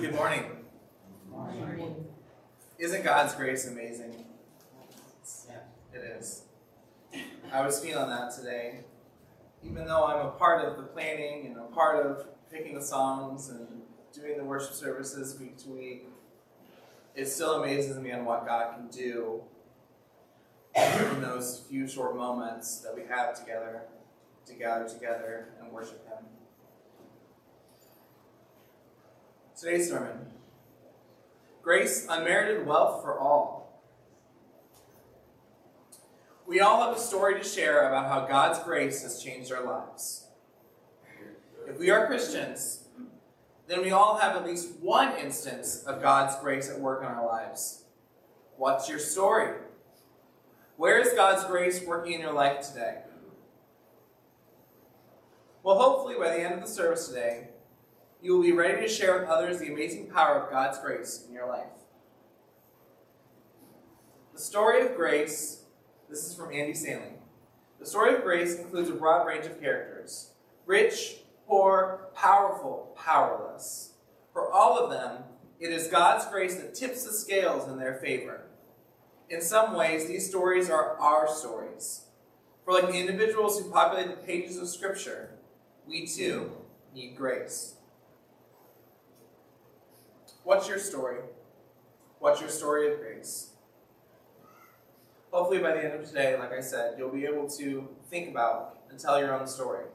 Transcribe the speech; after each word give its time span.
Good 0.00 0.12
morning. 0.12 0.44
Isn't 2.78 3.04
God's 3.04 3.34
grace 3.34 3.68
amazing? 3.68 4.24
It 5.92 5.98
is. 6.18 6.42
I 7.52 7.64
was 7.64 7.78
feeling 7.78 8.08
that 8.08 8.34
today. 8.34 8.80
Even 9.62 9.86
though 9.86 10.04
I'm 10.04 10.26
a 10.26 10.30
part 10.32 10.64
of 10.64 10.76
the 10.76 10.82
planning 10.82 11.46
and 11.46 11.56
a 11.56 11.72
part 11.72 12.04
of 12.04 12.26
picking 12.50 12.74
the 12.74 12.82
songs 12.82 13.50
and 13.50 13.68
doing 14.12 14.36
the 14.36 14.44
worship 14.44 14.74
services 14.74 15.38
week 15.38 15.58
to 15.58 15.70
week, 15.70 16.08
it 17.14 17.26
still 17.26 17.62
amazes 17.62 17.96
me 17.98 18.10
on 18.10 18.24
what 18.24 18.44
God 18.46 18.74
can 18.74 18.88
do 18.88 19.42
in 20.74 21.20
those 21.20 21.62
few 21.70 21.86
short 21.86 22.16
moments 22.16 22.78
that 22.78 22.94
we 22.96 23.02
have 23.08 23.38
together 23.38 23.82
to 24.46 24.54
gather 24.54 24.88
together 24.88 25.50
and 25.60 25.70
worship 25.70 26.04
Him. 26.08 26.24
Today's 29.64 29.88
sermon 29.88 30.26
Grace, 31.62 32.06
unmerited 32.10 32.66
wealth 32.66 33.02
for 33.02 33.18
all. 33.18 33.82
We 36.46 36.60
all 36.60 36.82
have 36.82 36.94
a 36.94 37.00
story 37.00 37.40
to 37.40 37.42
share 37.42 37.88
about 37.88 38.10
how 38.10 38.26
God's 38.26 38.58
grace 38.58 39.02
has 39.04 39.22
changed 39.22 39.50
our 39.50 39.64
lives. 39.64 40.26
If 41.66 41.78
we 41.78 41.88
are 41.88 42.06
Christians, 42.06 42.88
then 43.66 43.80
we 43.80 43.90
all 43.90 44.18
have 44.18 44.36
at 44.36 44.44
least 44.44 44.68
one 44.82 45.16
instance 45.16 45.82
of 45.84 46.02
God's 46.02 46.38
grace 46.42 46.68
at 46.68 46.78
work 46.78 47.00
in 47.00 47.06
our 47.06 47.24
lives. 47.24 47.84
What's 48.58 48.86
your 48.86 48.98
story? 48.98 49.60
Where 50.76 50.98
is 50.98 51.14
God's 51.14 51.42
grace 51.44 51.82
working 51.86 52.12
in 52.12 52.20
your 52.20 52.34
life 52.34 52.68
today? 52.68 52.98
Well, 55.62 55.78
hopefully, 55.78 56.16
by 56.18 56.36
the 56.36 56.42
end 56.42 56.52
of 56.52 56.60
the 56.60 56.68
service 56.68 57.08
today, 57.08 57.48
you 58.24 58.34
will 58.34 58.42
be 58.42 58.52
ready 58.52 58.80
to 58.80 58.88
share 58.88 59.20
with 59.20 59.28
others 59.28 59.58
the 59.58 59.70
amazing 59.70 60.06
power 60.06 60.36
of 60.36 60.50
God's 60.50 60.78
grace 60.78 61.26
in 61.28 61.34
your 61.34 61.46
life. 61.46 61.66
The 64.32 64.40
story 64.40 64.80
of 64.80 64.96
grace, 64.96 65.64
this 66.08 66.26
is 66.26 66.34
from 66.34 66.50
Andy 66.50 66.72
Stanley. 66.72 67.18
The 67.78 67.84
story 67.84 68.14
of 68.14 68.22
grace 68.22 68.58
includes 68.58 68.88
a 68.88 68.94
broad 68.94 69.26
range 69.26 69.44
of 69.44 69.60
characters 69.60 70.30
rich, 70.64 71.16
poor, 71.46 72.08
powerful, 72.14 72.96
powerless. 72.96 73.92
For 74.32 74.50
all 74.50 74.78
of 74.78 74.90
them, 74.90 75.24
it 75.60 75.70
is 75.70 75.88
God's 75.88 76.24
grace 76.28 76.54
that 76.54 76.74
tips 76.74 77.04
the 77.04 77.12
scales 77.12 77.68
in 77.68 77.78
their 77.78 77.96
favor. 77.96 78.46
In 79.28 79.42
some 79.42 79.76
ways, 79.76 80.08
these 80.08 80.26
stories 80.26 80.70
are 80.70 80.98
our 80.98 81.28
stories. 81.28 82.06
For 82.64 82.72
like 82.72 82.86
the 82.86 82.98
individuals 82.98 83.60
who 83.60 83.70
populate 83.70 84.08
the 84.08 84.26
pages 84.26 84.56
of 84.56 84.70
Scripture, 84.70 85.34
we 85.86 86.06
too 86.06 86.52
need 86.94 87.18
grace. 87.18 87.74
What's 90.44 90.68
your 90.68 90.78
story? 90.78 91.20
What's 92.18 92.42
your 92.42 92.50
story 92.50 92.92
of 92.92 93.00
grace? 93.00 93.52
Hopefully, 95.32 95.58
by 95.58 95.72
the 95.72 95.82
end 95.82 95.94
of 95.94 96.06
today, 96.06 96.38
like 96.38 96.52
I 96.52 96.60
said, 96.60 96.96
you'll 96.98 97.08
be 97.08 97.24
able 97.24 97.48
to 97.52 97.88
think 98.10 98.28
about 98.28 98.78
and 98.90 98.98
tell 98.98 99.18
your 99.18 99.34
own 99.34 99.46
story. 99.46 99.86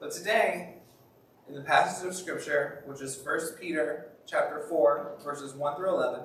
But 0.00 0.10
today, 0.10 0.76
in 1.46 1.54
the 1.54 1.60
passage 1.60 2.08
of 2.08 2.14
Scripture, 2.14 2.82
which 2.86 3.02
is 3.02 3.20
1 3.22 3.40
Peter 3.60 4.12
chapter 4.26 4.66
4, 4.70 5.18
verses 5.22 5.52
1 5.52 5.76
through 5.76 5.90
11, 5.90 6.20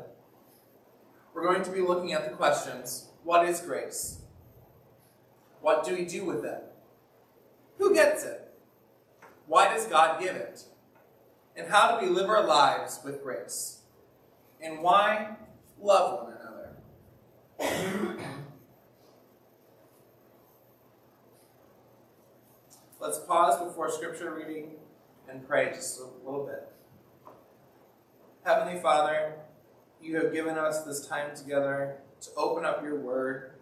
we're 1.33 1.45
going 1.45 1.63
to 1.63 1.71
be 1.71 1.81
looking 1.81 2.13
at 2.13 2.29
the 2.29 2.35
questions 2.35 3.09
What 3.25 3.47
is 3.47 3.59
grace? 3.59 4.21
What 5.59 5.83
do 5.83 5.95
we 5.95 6.05
do 6.05 6.23
with 6.23 6.45
it? 6.45 6.63
Who 7.77 7.93
gets 7.93 8.23
it? 8.23 8.53
Why 9.47 9.73
does 9.73 9.85
God 9.85 10.21
give 10.21 10.35
it? 10.37 10.63
And 11.55 11.67
how 11.67 11.99
do 11.99 12.05
we 12.05 12.11
live 12.11 12.29
our 12.29 12.45
lives 12.45 12.99
with 13.03 13.21
grace? 13.23 13.79
And 14.61 14.81
why 14.81 15.35
love 15.79 16.23
one 16.23 16.33
another? 16.33 18.17
Let's 22.99 23.19
pause 23.19 23.59
before 23.67 23.89
scripture 23.89 24.33
reading 24.33 24.73
and 25.27 25.47
pray 25.47 25.71
just 25.71 25.99
a 25.99 26.03
little 26.23 26.45
bit. 26.45 26.67
Heavenly 28.43 28.79
Father, 28.79 29.33
you 30.01 30.17
have 30.17 30.33
given 30.33 30.57
us 30.57 30.83
this 30.83 31.07
time 31.07 31.35
together 31.35 31.97
to 32.21 32.29
open 32.37 32.65
up 32.65 32.83
your 32.83 32.99
word. 32.99 33.53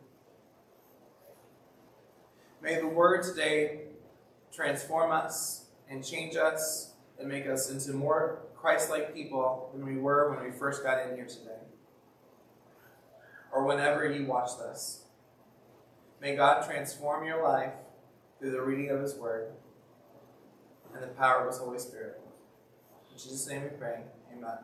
May 2.61 2.79
the 2.79 2.87
word 2.87 3.23
today 3.23 3.83
transform 4.53 5.11
us 5.11 5.65
and 5.89 6.05
change 6.05 6.35
us 6.35 6.88
and 7.19 7.27
make 7.27 7.47
us 7.47 7.69
into 7.69 7.93
more 7.93 8.43
Christ 8.55 8.89
like 8.89 9.13
people 9.13 9.71
than 9.73 9.85
we 9.85 9.97
were 9.97 10.33
when 10.33 10.43
we 10.43 10.51
first 10.57 10.83
got 10.83 11.07
in 11.07 11.15
here 11.15 11.25
today, 11.25 11.59
or 13.51 13.65
whenever 13.65 14.09
you 14.09 14.25
watched 14.25 14.59
us. 14.59 15.03
May 16.21 16.35
God 16.35 16.65
transform 16.65 17.25
your 17.25 17.43
life 17.43 17.73
through 18.39 18.51
the 18.51 18.61
reading 18.61 18.89
of 18.89 19.01
His 19.01 19.15
Word 19.15 19.51
and 20.93 21.03
the 21.03 21.07
power 21.07 21.41
of 21.41 21.47
His 21.47 21.59
Holy 21.59 21.79
Spirit. 21.79 22.19
In 23.11 23.17
Jesus' 23.17 23.47
name 23.47 23.63
we 23.63 23.69
pray. 23.69 24.01
Amen. 24.35 24.57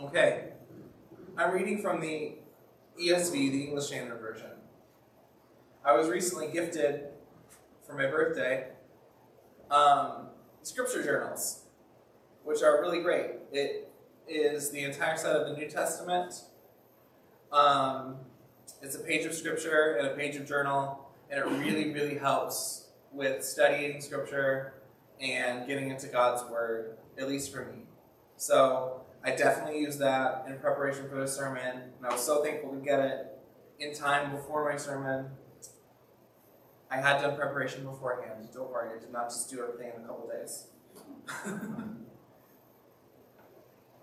Okay, 0.00 0.50
I'm 1.36 1.52
reading 1.52 1.80
from 1.80 2.00
the 2.00 2.34
ESV, 3.00 3.32
the 3.32 3.64
English 3.64 3.86
Standard 3.86 4.18
Version. 4.20 4.50
I 5.84 5.92
was 5.96 6.08
recently 6.08 6.48
gifted 6.52 7.04
for 7.86 7.94
my 7.94 8.06
birthday 8.06 8.68
um, 9.70 10.27
scripture 10.68 11.02
journals, 11.02 11.62
which 12.44 12.62
are 12.62 12.80
really 12.82 13.00
great. 13.00 13.30
It 13.50 13.90
is 14.28 14.70
the 14.70 14.82
entire 14.84 15.16
set 15.16 15.34
of 15.34 15.48
the 15.48 15.54
New 15.56 15.68
Testament. 15.68 16.42
Um, 17.50 18.16
it's 18.82 18.94
a 18.94 19.00
page 19.00 19.24
of 19.24 19.32
scripture 19.32 19.96
and 19.98 20.08
a 20.08 20.14
page 20.14 20.36
of 20.36 20.46
journal, 20.46 21.08
and 21.30 21.40
it 21.40 21.46
really, 21.46 21.92
really 21.94 22.18
helps 22.18 22.88
with 23.12 23.42
studying 23.42 24.02
scripture 24.02 24.74
and 25.20 25.66
getting 25.66 25.90
into 25.90 26.06
God's 26.06 26.48
word, 26.50 26.98
at 27.16 27.28
least 27.28 27.50
for 27.50 27.64
me. 27.64 27.84
So 28.36 29.00
I 29.24 29.30
definitely 29.30 29.80
use 29.80 29.96
that 29.98 30.44
in 30.46 30.58
preparation 30.58 31.08
for 31.08 31.16
the 31.16 31.26
sermon, 31.26 31.82
and 31.96 32.06
I 32.06 32.12
was 32.12 32.20
so 32.20 32.44
thankful 32.44 32.72
to 32.72 32.80
get 32.84 33.00
it 33.00 33.38
in 33.80 33.94
time 33.94 34.32
before 34.36 34.70
my 34.70 34.76
sermon. 34.76 35.30
I 36.90 36.96
had 36.96 37.20
done 37.20 37.36
preparation 37.36 37.84
beforehand. 37.84 38.48
Don't 38.52 38.70
worry, 38.70 38.96
I 38.96 39.00
did 39.00 39.12
not 39.12 39.28
just 39.28 39.50
do 39.50 39.62
everything 39.62 39.92
in 39.94 40.04
a 40.04 40.06
couple 40.06 40.28
days. 40.28 40.68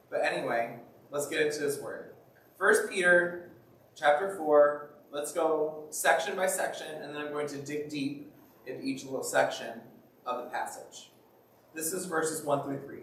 but 0.09 0.23
anyway, 0.23 0.79
let's 1.09 1.27
get 1.27 1.41
into 1.41 1.59
this 1.59 1.79
word. 1.79 2.13
First 2.57 2.89
Peter 2.89 3.51
chapter 3.95 4.35
4, 4.37 4.89
let's 5.11 5.31
go 5.31 5.85
section 5.89 6.35
by 6.35 6.47
section, 6.47 6.87
and 7.01 7.13
then 7.13 7.21
I'm 7.21 7.31
going 7.31 7.47
to 7.47 7.57
dig 7.57 7.89
deep 7.89 8.31
into 8.67 8.83
each 8.83 9.03
little 9.03 9.23
section 9.23 9.81
of 10.25 10.43
the 10.43 10.49
passage. 10.49 11.11
This 11.73 11.91
is 11.91 12.05
verses 12.05 12.43
1 12.43 12.63
through 12.63 12.81
3. 12.85 12.99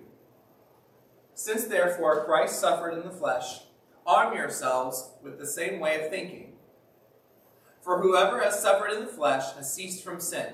Since 1.35 1.65
therefore 1.65 2.25
Christ 2.25 2.61
suffered 2.61 2.93
in 2.93 3.05
the 3.05 3.11
flesh, 3.11 3.61
arm 4.07 4.37
yourselves 4.37 5.11
with 5.23 5.39
the 5.39 5.47
same 5.47 5.81
way 5.81 6.01
of 6.01 6.11
thinking. 6.11 6.52
For 7.83 8.01
whoever 8.01 8.41
has 8.41 8.61
suffered 8.61 8.93
in 8.93 9.01
the 9.01 9.13
flesh 9.13 9.55
has 9.55 9.75
ceased 9.75 10.05
from 10.05 10.21
sin, 10.21 10.53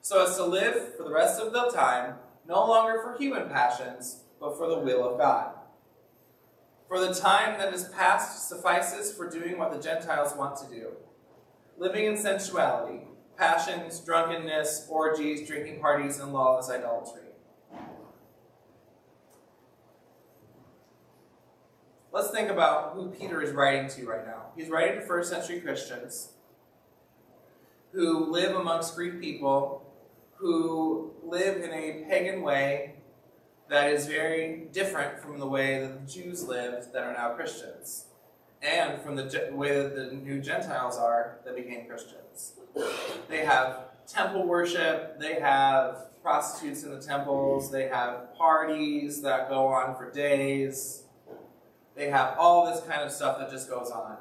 so 0.00 0.24
as 0.24 0.36
to 0.36 0.44
live 0.44 0.94
for 0.96 1.02
the 1.02 1.12
rest 1.12 1.40
of 1.40 1.52
the 1.52 1.72
time, 1.74 2.14
no 2.46 2.66
longer 2.66 3.02
for 3.02 3.18
human 3.18 3.48
passions, 3.48 4.22
but 4.38 4.56
for 4.56 4.68
the 4.68 4.78
will 4.78 5.08
of 5.08 5.18
God. 5.18 5.54
For 6.86 7.00
the 7.00 7.14
time 7.14 7.58
that 7.58 7.74
is 7.74 7.88
past 7.88 8.48
suffices 8.48 9.12
for 9.12 9.28
doing 9.28 9.58
what 9.58 9.72
the 9.72 9.82
Gentiles 9.82 10.36
want 10.36 10.56
to 10.58 10.72
do 10.72 10.92
living 11.78 12.04
in 12.04 12.16
sensuality, 12.16 13.00
passions, 13.36 13.98
drunkenness, 14.00 14.86
orgies, 14.88 15.48
drinking 15.48 15.80
parties, 15.80 16.20
and 16.20 16.32
lawless 16.32 16.70
idolatry. 16.70 17.22
Let's 22.12 22.30
think 22.30 22.50
about 22.50 22.92
who 22.92 23.08
Peter 23.08 23.40
is 23.42 23.52
writing 23.52 23.88
to 23.90 24.06
right 24.06 24.24
now. 24.24 24.52
He's 24.54 24.68
writing 24.68 25.00
to 25.00 25.06
first 25.06 25.30
century 25.30 25.60
Christians 25.60 26.34
who 27.92 28.30
live 28.30 28.56
amongst 28.56 28.96
Greek 28.96 29.20
people, 29.20 29.84
who 30.36 31.12
live 31.22 31.62
in 31.62 31.70
a 31.72 32.04
pagan 32.08 32.42
way 32.42 32.94
that 33.68 33.92
is 33.92 34.06
very 34.06 34.68
different 34.72 35.20
from 35.20 35.38
the 35.38 35.46
way 35.46 35.80
that 35.80 36.06
the 36.06 36.12
Jews 36.12 36.44
lived 36.44 36.92
that 36.92 37.04
are 37.04 37.12
now 37.12 37.30
Christians, 37.30 38.06
and 38.60 39.00
from 39.02 39.16
the 39.16 39.50
way 39.52 39.74
that 39.82 39.94
the 39.94 40.12
new 40.12 40.40
Gentiles 40.40 40.96
are 40.96 41.38
that 41.44 41.56
became 41.56 41.86
Christians. 41.86 42.54
They 43.28 43.44
have 43.44 43.84
temple 44.06 44.46
worship, 44.46 45.20
they 45.20 45.34
have 45.34 46.08
prostitutes 46.22 46.82
in 46.82 46.90
the 46.90 47.00
temples, 47.00 47.70
they 47.70 47.88
have 47.88 48.34
parties 48.36 49.22
that 49.22 49.48
go 49.48 49.66
on 49.66 49.96
for 49.96 50.10
days, 50.10 51.04
they 51.94 52.08
have 52.10 52.36
all 52.38 52.72
this 52.72 52.82
kind 52.84 53.02
of 53.02 53.10
stuff 53.10 53.38
that 53.38 53.50
just 53.50 53.68
goes 53.68 53.90
on. 53.90 54.16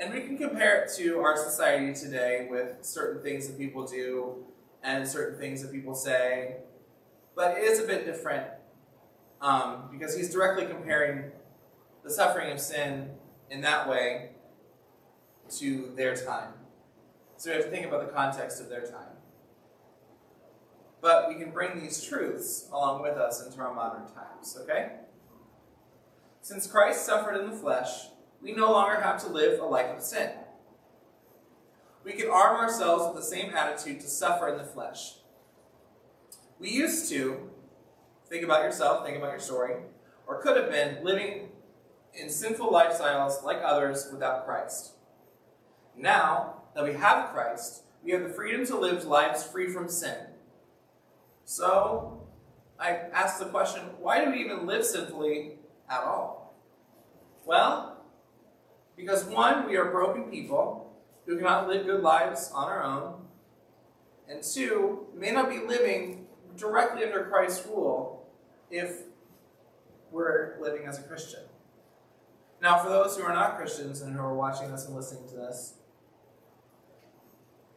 And 0.00 0.14
we 0.14 0.22
can 0.22 0.38
compare 0.38 0.82
it 0.82 0.90
to 0.96 1.18
our 1.18 1.36
society 1.36 1.92
today 1.92 2.46
with 2.50 2.78
certain 2.80 3.22
things 3.22 3.46
that 3.46 3.58
people 3.58 3.86
do 3.86 4.46
and 4.82 5.06
certain 5.06 5.38
things 5.38 5.60
that 5.60 5.70
people 5.70 5.94
say. 5.94 6.56
but 7.36 7.58
it 7.58 7.64
is 7.64 7.78
a 7.78 7.86
bit 7.86 8.06
different 8.06 8.46
um, 9.42 9.88
because 9.92 10.16
he's 10.16 10.32
directly 10.32 10.64
comparing 10.66 11.30
the 12.02 12.10
suffering 12.10 12.50
of 12.50 12.58
sin 12.58 13.10
in 13.50 13.60
that 13.60 13.88
way 13.88 14.30
to 15.58 15.92
their 15.96 16.16
time. 16.16 16.54
So 17.36 17.50
we 17.50 17.56
have 17.56 17.66
to 17.66 17.70
think 17.70 17.86
about 17.86 18.06
the 18.06 18.12
context 18.12 18.60
of 18.60 18.70
their 18.70 18.82
time. 18.82 19.16
But 21.02 21.28
we 21.28 21.34
can 21.34 21.50
bring 21.50 21.78
these 21.80 22.02
truths 22.02 22.68
along 22.72 23.02
with 23.02 23.16
us 23.16 23.44
into 23.44 23.60
our 23.60 23.74
modern 23.74 24.06
times, 24.14 24.58
okay? 24.62 24.92
Since 26.40 26.66
Christ 26.66 27.04
suffered 27.04 27.36
in 27.36 27.50
the 27.50 27.56
flesh, 27.56 28.08
we 28.42 28.52
no 28.52 28.72
longer 28.72 29.00
have 29.00 29.22
to 29.24 29.28
live 29.28 29.60
a 29.60 29.64
life 29.64 29.94
of 29.96 30.02
sin. 30.02 30.30
We 32.04 32.12
can 32.12 32.30
arm 32.30 32.56
ourselves 32.56 33.04
with 33.06 33.22
the 33.22 33.28
same 33.28 33.54
attitude 33.54 34.00
to 34.00 34.08
suffer 34.08 34.48
in 34.48 34.56
the 34.56 34.64
flesh. 34.64 35.16
We 36.58 36.70
used 36.70 37.10
to, 37.10 37.50
think 38.28 38.44
about 38.44 38.64
yourself, 38.64 39.04
think 39.04 39.18
about 39.18 39.30
your 39.30 39.40
story, 39.40 39.74
or 40.26 40.40
could 40.40 40.56
have 40.56 40.70
been 40.70 41.04
living 41.04 41.50
in 42.14 42.30
sinful 42.30 42.70
lifestyles 42.70 43.42
like 43.42 43.58
others 43.62 44.08
without 44.12 44.46
Christ. 44.46 44.92
Now 45.96 46.62
that 46.74 46.84
we 46.84 46.94
have 46.94 47.32
Christ, 47.32 47.82
we 48.02 48.12
have 48.12 48.22
the 48.22 48.30
freedom 48.30 48.64
to 48.66 48.78
live 48.78 49.04
lives 49.04 49.44
free 49.44 49.68
from 49.68 49.88
sin. 49.88 50.16
So, 51.44 52.26
I 52.78 52.90
ask 53.12 53.38
the 53.38 53.46
question 53.46 53.82
why 53.98 54.24
do 54.24 54.30
we 54.30 54.38
even 54.38 54.66
live 54.66 54.84
sinfully 54.84 55.58
at 55.88 56.02
all? 56.02 56.54
Well, 57.44 57.99
because 59.00 59.24
one, 59.24 59.66
we 59.66 59.76
are 59.76 59.86
broken 59.86 60.24
people 60.24 60.92
who 61.26 61.36
cannot 61.36 61.68
live 61.68 61.86
good 61.86 62.02
lives 62.02 62.50
on 62.54 62.68
our 62.68 62.82
own, 62.82 63.14
and 64.28 64.42
two, 64.42 65.06
may 65.16 65.30
not 65.30 65.48
be 65.48 65.58
living 65.58 66.26
directly 66.56 67.04
under 67.04 67.24
Christ's 67.24 67.66
rule 67.66 68.28
if 68.70 69.04
we're 70.10 70.56
living 70.60 70.86
as 70.86 70.98
a 70.98 71.02
Christian. 71.02 71.40
Now, 72.62 72.78
for 72.78 72.90
those 72.90 73.16
who 73.16 73.22
are 73.22 73.32
not 73.32 73.56
Christians 73.56 74.02
and 74.02 74.14
who 74.14 74.20
are 74.20 74.34
watching 74.34 74.70
this 74.70 74.86
and 74.86 74.94
listening 74.94 75.26
to 75.30 75.36
this, 75.36 75.74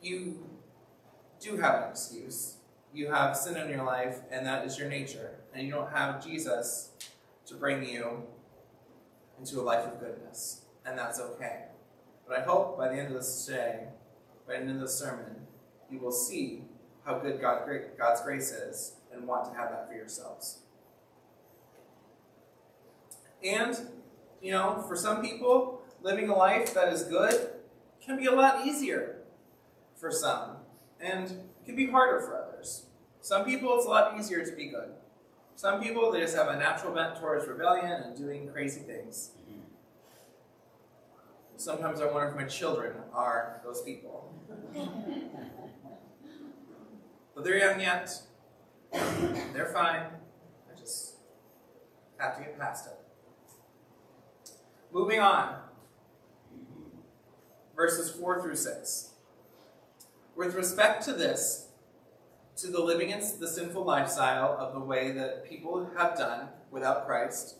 you 0.01 0.45
do 1.39 1.57
have 1.57 1.83
an 1.83 1.89
excuse. 1.89 2.57
You 2.93 3.09
have 3.09 3.35
sin 3.37 3.55
in 3.55 3.69
your 3.69 3.83
life, 3.83 4.19
and 4.29 4.45
that 4.45 4.65
is 4.65 4.77
your 4.77 4.89
nature. 4.89 5.39
And 5.53 5.65
you 5.65 5.71
don't 5.71 5.91
have 5.91 6.23
Jesus 6.23 6.91
to 7.45 7.55
bring 7.55 7.87
you 7.87 8.23
into 9.39 9.59
a 9.59 9.63
life 9.63 9.85
of 9.85 9.99
goodness. 9.99 10.62
And 10.85 10.97
that's 10.97 11.19
okay. 11.19 11.65
But 12.27 12.39
I 12.39 12.41
hope 12.43 12.77
by 12.77 12.89
the 12.89 12.95
end 12.95 13.07
of 13.07 13.13
this 13.13 13.45
day, 13.45 13.85
by 14.47 14.53
the 14.53 14.59
end 14.59 14.71
of 14.71 14.79
this 14.79 14.97
sermon, 14.97 15.47
you 15.89 15.99
will 15.99 16.11
see 16.11 16.63
how 17.05 17.19
good 17.19 17.39
God, 17.39 17.67
God's 17.97 18.21
grace 18.21 18.51
is 18.51 18.95
and 19.11 19.27
want 19.27 19.45
to 19.45 19.57
have 19.57 19.69
that 19.69 19.87
for 19.87 19.93
yourselves. 19.93 20.59
And, 23.43 23.77
you 24.41 24.51
know, 24.51 24.83
for 24.87 24.95
some 24.95 25.21
people, 25.21 25.81
living 26.01 26.29
a 26.29 26.35
life 26.35 26.73
that 26.73 26.91
is 26.91 27.03
good 27.03 27.49
can 28.01 28.17
be 28.17 28.25
a 28.25 28.31
lot 28.31 28.65
easier 28.65 29.17
for 29.95 30.11
some, 30.11 30.57
and 30.99 31.33
can 31.65 31.75
be 31.75 31.87
harder 31.87 32.19
for 32.19 32.35
others. 32.35 32.87
Some 33.21 33.45
people, 33.45 33.77
it's 33.77 33.85
a 33.85 33.89
lot 33.89 34.19
easier 34.19 34.45
to 34.45 34.51
be 34.53 34.67
good. 34.67 34.89
Some 35.55 35.81
people, 35.81 36.11
they 36.11 36.19
just 36.19 36.35
have 36.35 36.49
a 36.49 36.57
natural 36.57 36.93
bent 36.93 37.17
towards 37.17 37.47
rebellion 37.47 37.91
and 37.91 38.17
doing 38.17 38.49
crazy 38.51 38.81
things. 38.81 39.31
Sometimes 41.63 42.01
I 42.01 42.07
wonder 42.07 42.27
if 42.27 42.35
my 42.35 42.43
children 42.43 42.91
are 43.13 43.61
those 43.63 43.81
people. 43.83 44.33
but 47.33 47.45
they're 47.45 47.57
young 47.57 47.79
yet. 47.79 48.11
They're 48.91 49.71
fine. 49.73 50.07
I 50.69 50.77
just 50.77 51.19
have 52.17 52.35
to 52.35 52.43
get 52.43 52.59
past 52.59 52.87
it. 52.87 52.97
Moving 54.91 55.21
on. 55.21 55.61
Verses 57.77 58.11
4 58.11 58.41
through 58.41 58.57
6. 58.57 59.11
With 60.35 60.55
respect 60.55 61.05
to 61.05 61.13
this, 61.13 61.69
to 62.57 62.67
the 62.67 62.81
living 62.81 63.11
in 63.11 63.21
the 63.39 63.47
sinful 63.47 63.85
lifestyle 63.85 64.57
of 64.59 64.73
the 64.73 64.81
way 64.81 65.13
that 65.13 65.45
people 65.49 65.89
have 65.97 66.17
done 66.17 66.49
without 66.71 67.07
Christ, 67.07 67.55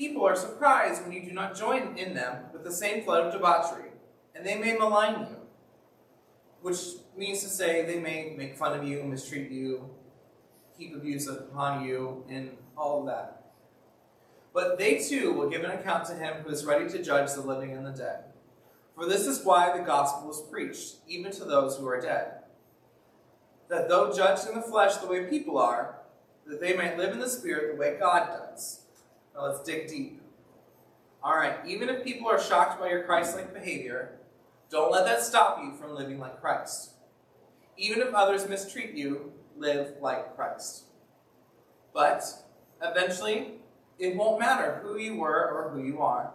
people 0.00 0.26
are 0.26 0.34
surprised 0.34 1.02
when 1.02 1.12
you 1.12 1.22
do 1.22 1.32
not 1.32 1.54
join 1.54 1.94
in 1.98 2.14
them 2.14 2.44
with 2.54 2.64
the 2.64 2.72
same 2.72 3.04
flood 3.04 3.26
of 3.26 3.32
debauchery, 3.34 3.90
and 4.34 4.46
they 4.46 4.56
may 4.56 4.72
malign 4.72 5.20
you, 5.20 5.36
which 6.62 6.78
means 7.14 7.42
to 7.42 7.48
say 7.48 7.84
they 7.84 8.00
may 8.00 8.34
make 8.34 8.56
fun 8.56 8.76
of 8.76 8.82
you, 8.82 9.04
mistreat 9.04 9.50
you, 9.50 9.90
heap 10.78 10.96
abuse 10.96 11.28
upon 11.28 11.84
you, 11.84 12.24
and 12.30 12.56
all 12.78 13.00
of 13.00 13.06
that. 13.06 13.52
But 14.54 14.78
they 14.78 15.00
too 15.06 15.34
will 15.34 15.50
give 15.50 15.64
an 15.64 15.70
account 15.70 16.06
to 16.06 16.14
him 16.14 16.42
who 16.42 16.50
is 16.50 16.64
ready 16.64 16.88
to 16.88 17.02
judge 17.02 17.34
the 17.34 17.42
living 17.42 17.72
and 17.72 17.84
the 17.84 17.90
dead. 17.90 18.24
For 18.94 19.04
this 19.04 19.26
is 19.26 19.44
why 19.44 19.76
the 19.76 19.84
gospel 19.84 20.30
is 20.30 20.40
preached, 20.50 20.96
even 21.08 21.30
to 21.32 21.44
those 21.44 21.76
who 21.76 21.86
are 21.86 22.00
dead. 22.00 22.44
That 23.68 23.90
though 23.90 24.14
judged 24.14 24.48
in 24.48 24.54
the 24.54 24.62
flesh 24.62 24.96
the 24.96 25.06
way 25.06 25.24
people 25.24 25.58
are, 25.58 25.96
that 26.46 26.58
they 26.58 26.74
might 26.74 26.96
live 26.96 27.12
in 27.12 27.20
the 27.20 27.28
spirit 27.28 27.70
the 27.70 27.78
way 27.78 27.98
God 28.00 28.28
does. 28.28 28.79
Now 29.34 29.46
let's 29.46 29.62
dig 29.62 29.88
deep. 29.88 30.20
Alright, 31.22 31.58
even 31.66 31.88
if 31.88 32.04
people 32.04 32.28
are 32.28 32.40
shocked 32.40 32.80
by 32.80 32.88
your 32.88 33.04
Christ 33.04 33.36
like 33.36 33.52
behavior, 33.52 34.12
don't 34.70 34.92
let 34.92 35.04
that 35.04 35.22
stop 35.22 35.58
you 35.62 35.74
from 35.74 35.94
living 35.94 36.18
like 36.18 36.40
Christ. 36.40 36.92
Even 37.76 38.00
if 38.00 38.14
others 38.14 38.48
mistreat 38.48 38.94
you, 38.94 39.32
live 39.56 39.94
like 40.00 40.36
Christ. 40.36 40.84
But 41.92 42.24
eventually, 42.82 43.54
it 43.98 44.16
won't 44.16 44.40
matter 44.40 44.80
who 44.82 44.98
you 44.98 45.16
were 45.16 45.50
or 45.50 45.70
who 45.70 45.84
you 45.84 46.00
are 46.00 46.32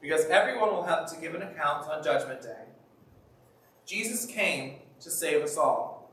because 0.00 0.24
everyone 0.26 0.70
will 0.70 0.84
have 0.84 1.12
to 1.12 1.20
give 1.20 1.34
an 1.34 1.42
account 1.42 1.88
on 1.88 2.02
Judgment 2.02 2.40
Day. 2.40 2.64
Jesus 3.84 4.24
came 4.24 4.76
to 5.00 5.10
save 5.10 5.42
us 5.42 5.56
all 5.56 6.12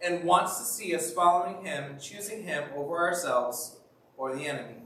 and 0.00 0.24
wants 0.24 0.58
to 0.58 0.64
see 0.64 0.94
us 0.94 1.12
following 1.12 1.64
him 1.64 1.84
and 1.84 2.00
choosing 2.00 2.44
him 2.44 2.64
over 2.76 2.98
ourselves 2.98 3.78
or 4.16 4.34
the 4.34 4.46
enemy. 4.46 4.83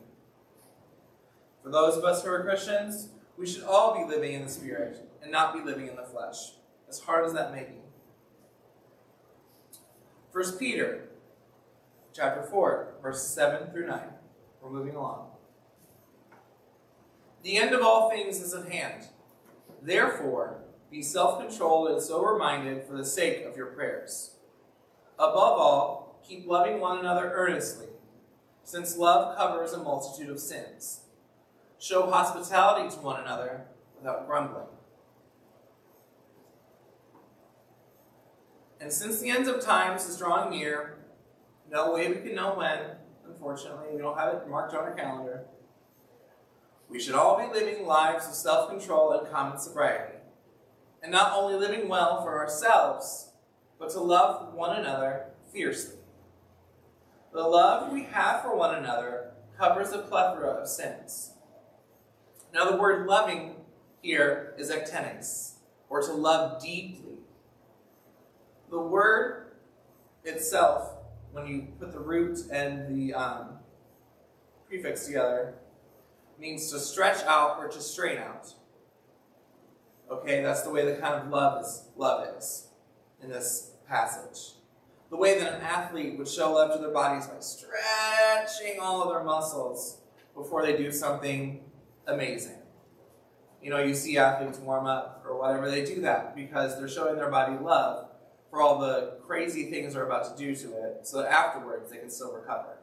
For 1.68 1.72
those 1.72 1.98
of 1.98 2.04
us 2.04 2.24
who 2.24 2.30
are 2.30 2.42
Christians, 2.42 3.10
we 3.36 3.46
should 3.46 3.64
all 3.64 3.94
be 3.94 4.10
living 4.10 4.32
in 4.32 4.42
the 4.42 4.48
Spirit 4.48 5.06
and 5.22 5.30
not 5.30 5.52
be 5.52 5.60
living 5.60 5.86
in 5.86 5.96
the 5.96 6.02
flesh, 6.02 6.52
as 6.88 7.00
hard 7.00 7.26
as 7.26 7.34
that 7.34 7.52
may 7.52 7.64
be. 7.64 7.74
1 10.32 10.56
Peter 10.56 11.10
chapter 12.14 12.42
4, 12.42 12.94
verses 13.02 13.28
7 13.34 13.70
through 13.70 13.86
9. 13.86 14.00
We're 14.62 14.70
moving 14.70 14.94
along. 14.94 15.28
The 17.42 17.58
end 17.58 17.74
of 17.74 17.82
all 17.82 18.08
things 18.08 18.40
is 18.40 18.54
at 18.54 18.72
hand. 18.72 19.08
Therefore, 19.82 20.62
be 20.90 21.02
self 21.02 21.38
controlled 21.38 21.90
and 21.90 22.00
sober 22.00 22.38
minded 22.38 22.84
for 22.84 22.96
the 22.96 23.04
sake 23.04 23.44
of 23.44 23.58
your 23.58 23.66
prayers. 23.66 24.36
Above 25.18 25.58
all, 25.58 26.18
keep 26.26 26.46
loving 26.46 26.80
one 26.80 26.98
another 26.98 27.30
earnestly, 27.30 27.88
since 28.64 28.96
love 28.96 29.36
covers 29.36 29.74
a 29.74 29.82
multitude 29.82 30.30
of 30.30 30.40
sins. 30.40 31.02
Show 31.78 32.10
hospitality 32.10 32.94
to 32.94 33.00
one 33.00 33.20
another 33.20 33.66
without 33.96 34.26
grumbling. 34.26 34.66
And 38.80 38.92
since 38.92 39.20
the 39.20 39.30
end 39.30 39.48
of 39.48 39.60
times 39.60 40.06
is 40.06 40.18
drawing 40.18 40.50
near, 40.50 40.98
no 41.70 41.92
way 41.92 42.08
we 42.08 42.16
can 42.16 42.34
know 42.34 42.54
when, 42.54 42.80
unfortunately, 43.26 43.88
we 43.92 43.98
don't 43.98 44.16
have 44.18 44.34
it 44.34 44.48
marked 44.48 44.74
on 44.74 44.80
our 44.80 44.94
calendar 44.94 45.44
we 46.88 46.98
should 46.98 47.14
all 47.14 47.38
be 47.38 47.52
living 47.52 47.86
lives 47.86 48.26
of 48.26 48.34
self 48.34 48.70
control 48.70 49.12
and 49.12 49.30
common 49.30 49.58
sobriety, 49.58 50.16
and 51.02 51.12
not 51.12 51.32
only 51.34 51.54
living 51.54 51.88
well 51.88 52.22
for 52.22 52.38
ourselves, 52.38 53.32
but 53.78 53.90
to 53.90 54.00
love 54.00 54.54
one 54.54 54.76
another 54.76 55.26
fiercely. 55.52 55.96
The 57.32 57.42
love 57.42 57.92
we 57.92 58.04
have 58.04 58.42
for 58.42 58.56
one 58.56 58.74
another 58.74 59.32
covers 59.58 59.92
a 59.92 59.98
plethora 59.98 60.48
of 60.48 60.68
sins. 60.68 61.32
Now, 62.58 62.68
the 62.72 62.76
word 62.76 63.06
loving 63.06 63.54
here 64.02 64.52
is 64.58 64.72
ektenes, 64.72 65.58
or 65.88 66.02
to 66.02 66.12
love 66.12 66.60
deeply. 66.60 67.18
The 68.68 68.80
word 68.80 69.52
itself, 70.24 70.96
when 71.30 71.46
you 71.46 71.68
put 71.78 71.92
the 71.92 72.00
root 72.00 72.36
and 72.50 72.88
the 72.88 73.14
um, 73.14 73.48
prefix 74.66 75.06
together, 75.06 75.54
means 76.36 76.68
to 76.72 76.80
stretch 76.80 77.22
out 77.26 77.58
or 77.60 77.68
to 77.68 77.80
strain 77.80 78.18
out. 78.18 78.52
Okay, 80.10 80.42
that's 80.42 80.62
the 80.62 80.70
way 80.70 80.84
the 80.84 81.00
kind 81.00 81.14
of 81.14 81.28
love 81.28 81.62
is 81.62 81.84
love 81.96 82.26
is 82.36 82.66
in 83.22 83.30
this 83.30 83.70
passage. 83.86 84.54
The 85.10 85.16
way 85.16 85.38
that 85.38 85.54
an 85.54 85.60
athlete 85.60 86.18
would 86.18 86.26
show 86.26 86.54
love 86.54 86.72
to 86.72 86.80
their 86.80 86.90
bodies 86.90 87.28
by 87.28 87.38
stretching 87.38 88.80
all 88.80 89.00
of 89.04 89.10
their 89.10 89.22
muscles 89.22 90.00
before 90.34 90.66
they 90.66 90.76
do 90.76 90.90
something 90.90 91.60
amazing. 92.08 92.58
You 93.62 93.70
know, 93.70 93.82
you 93.82 93.94
see 93.94 94.18
athletes 94.18 94.58
warm 94.58 94.86
up 94.86 95.24
or 95.26 95.38
whatever, 95.38 95.70
they 95.70 95.84
do 95.84 96.00
that 96.02 96.34
because 96.34 96.78
they're 96.78 96.88
showing 96.88 97.16
their 97.16 97.30
body 97.30 97.56
love 97.62 98.08
for 98.50 98.62
all 98.62 98.78
the 98.78 99.18
crazy 99.26 99.70
things 99.70 99.94
they're 99.94 100.06
about 100.06 100.36
to 100.36 100.42
do 100.42 100.54
to 100.54 100.68
it, 100.84 101.06
so 101.06 101.18
that 101.18 101.30
afterwards 101.30 101.90
they 101.90 101.98
can 101.98 102.10
still 102.10 102.32
recover. 102.32 102.78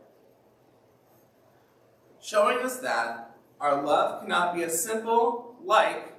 Showing 2.22 2.60
us 2.60 2.78
that 2.80 3.36
our 3.60 3.84
love 3.84 4.22
cannot 4.22 4.54
be 4.54 4.64
a 4.64 4.70
simple 4.70 5.56
like 5.64 6.14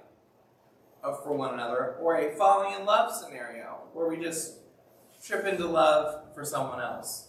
for 1.22 1.32
one 1.36 1.54
another 1.54 1.96
or 2.00 2.16
a 2.16 2.34
falling 2.34 2.74
in 2.78 2.84
love 2.84 3.14
scenario 3.14 3.82
where 3.92 4.08
we 4.08 4.16
just 4.16 4.58
trip 5.24 5.46
into 5.46 5.66
love 5.66 6.34
for 6.34 6.44
someone 6.44 6.80
else. 6.80 7.28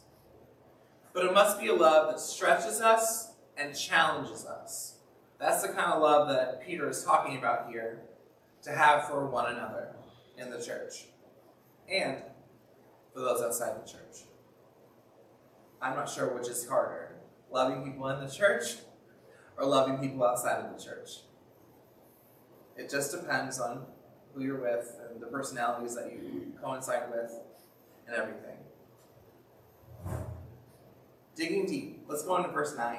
But 1.13 1.25
it 1.25 1.34
must 1.34 1.60
be 1.60 1.67
a 1.67 1.74
love 1.74 2.12
that 2.12 2.19
stretches 2.19 2.81
us 2.81 3.34
and 3.55 3.77
challenges 3.77 4.46
us. 4.46 4.97
That's 5.39 5.62
the 5.62 5.70
kind 5.70 5.94
of 5.94 6.01
love 6.01 6.29
that 6.29 6.65
Peter 6.65 6.89
is 6.89 7.03
talking 7.03 7.38
about 7.38 7.70
here 7.70 8.01
to 8.63 8.72
have 8.72 9.08
for 9.08 9.27
one 9.27 9.53
another 9.53 9.96
in 10.38 10.50
the 10.50 10.62
church 10.62 11.06
and 11.89 12.17
for 13.13 13.20
those 13.22 13.41
outside 13.41 13.84
the 13.84 13.88
church. 13.89 14.25
I'm 15.82 15.96
not 15.96 16.10
sure 16.10 16.34
which 16.34 16.48
is 16.48 16.67
harder 16.67 17.08
loving 17.51 17.84
people 17.84 18.08
in 18.10 18.20
the 18.20 18.32
church 18.32 18.77
or 19.58 19.65
loving 19.65 19.98
people 19.98 20.24
outside 20.25 20.65
of 20.65 20.77
the 20.77 20.84
church. 20.84 21.22
It 22.75 22.89
just 22.89 23.12
depends 23.12 23.60
on 23.60 23.86
who 24.34 24.44
you're 24.44 24.62
with 24.62 24.96
and 25.10 25.22
the 25.22 25.27
personalities 25.27 25.96
that 25.96 26.12
you 26.12 26.53
coincide 26.62 27.10
with 27.10 27.32
and 28.06 28.15
everything. 28.15 28.58
Digging 31.36 31.65
deep, 31.65 32.03
let's 32.08 32.24
go 32.24 32.38
into 32.38 32.50
verse 32.50 32.75
9. 32.75 32.98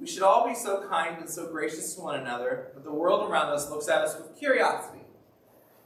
We 0.00 0.06
should 0.06 0.22
all 0.22 0.48
be 0.48 0.54
so 0.54 0.88
kind 0.88 1.18
and 1.18 1.28
so 1.28 1.46
gracious 1.46 1.94
to 1.94 2.00
one 2.00 2.18
another 2.18 2.68
that 2.74 2.84
the 2.84 2.92
world 2.92 3.30
around 3.30 3.50
us 3.50 3.68
looks 3.70 3.86
at 3.88 3.98
us 3.98 4.16
with 4.16 4.38
curiosity 4.38 5.04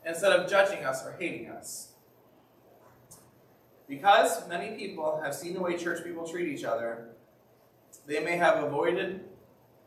instead 0.06 0.33
of 0.33 0.49
judging 0.49 0.85
us 0.85 1.04
or 1.04 1.16
hating 1.18 1.50
us. 1.50 1.94
Because 3.88 4.49
many 4.49 4.76
people 4.76 5.21
have 5.23 5.35
seen 5.35 5.52
the 5.52 5.61
way 5.61 5.76
church 5.76 6.04
people 6.04 6.28
treat 6.28 6.49
each 6.49 6.64
other, 6.64 7.09
they 8.06 8.21
may 8.21 8.37
have 8.37 8.62
avoided 8.62 9.25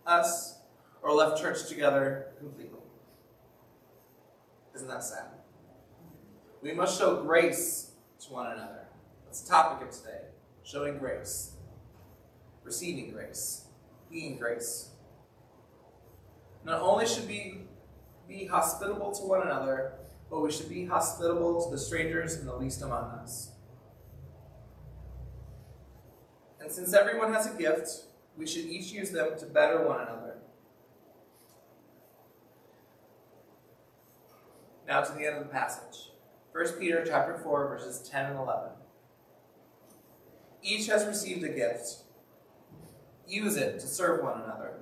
us 0.06 0.60
or 1.02 1.14
left 1.14 1.42
church 1.42 1.68
together 1.70 2.28
completely. 2.38 2.80
Isn't 4.76 4.90
that 4.90 5.04
sad? 5.04 5.28
We 6.62 6.74
must 6.74 7.00
show 7.00 7.24
grace 7.24 7.92
to 8.26 8.34
one 8.34 8.52
another. 8.52 8.88
That's 9.26 9.42
the 9.42 9.50
topic 9.50 9.88
of 9.88 9.96
today. 9.96 10.22
Showing 10.64 10.98
grace. 10.98 11.54
Receiving 12.64 13.12
grace. 13.12 13.67
Being 14.10 14.38
grace. 14.38 14.90
Not 16.64 16.82
only 16.82 17.06
should 17.06 17.28
we 17.28 17.62
be 18.28 18.46
hospitable 18.46 19.12
to 19.12 19.24
one 19.24 19.42
another, 19.42 19.94
but 20.30 20.42
we 20.42 20.52
should 20.52 20.70
be 20.70 20.86
hospitable 20.86 21.64
to 21.64 21.72
the 21.72 21.78
strangers 21.78 22.36
and 22.36 22.48
the 22.48 22.56
least 22.56 22.82
among 22.82 23.06
us. 23.12 23.52
And 26.60 26.72
since 26.72 26.94
everyone 26.94 27.34
has 27.34 27.54
a 27.54 27.58
gift, 27.58 27.90
we 28.38 28.46
should 28.46 28.66
each 28.66 28.92
use 28.92 29.12
them 29.12 29.38
to 29.40 29.46
better 29.46 29.88
one 29.88 30.02
another. 30.02 30.36
Now 34.88 35.02
to 35.02 35.14
the 35.14 35.26
end 35.26 35.38
of 35.38 35.44
the 35.44 35.50
passage. 35.50 36.12
1 36.52 36.66
Peter 36.80 37.04
chapter 37.06 37.38
4, 37.38 37.68
verses 37.68 38.08
10 38.10 38.32
and 38.32 38.40
11. 38.40 38.72
Each 40.64 40.88
has 40.88 41.06
received 41.06 41.44
a 41.44 41.50
gift. 41.50 42.04
Use 43.28 43.58
it 43.58 43.80
to 43.80 43.88
serve 43.88 44.24
one 44.24 44.42
another. 44.42 44.74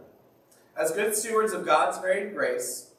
As 0.77 0.91
good 0.91 1.15
stewards 1.15 1.53
of 1.53 1.65
God's 1.65 1.97
varied 1.97 2.33
grace, 2.35 2.91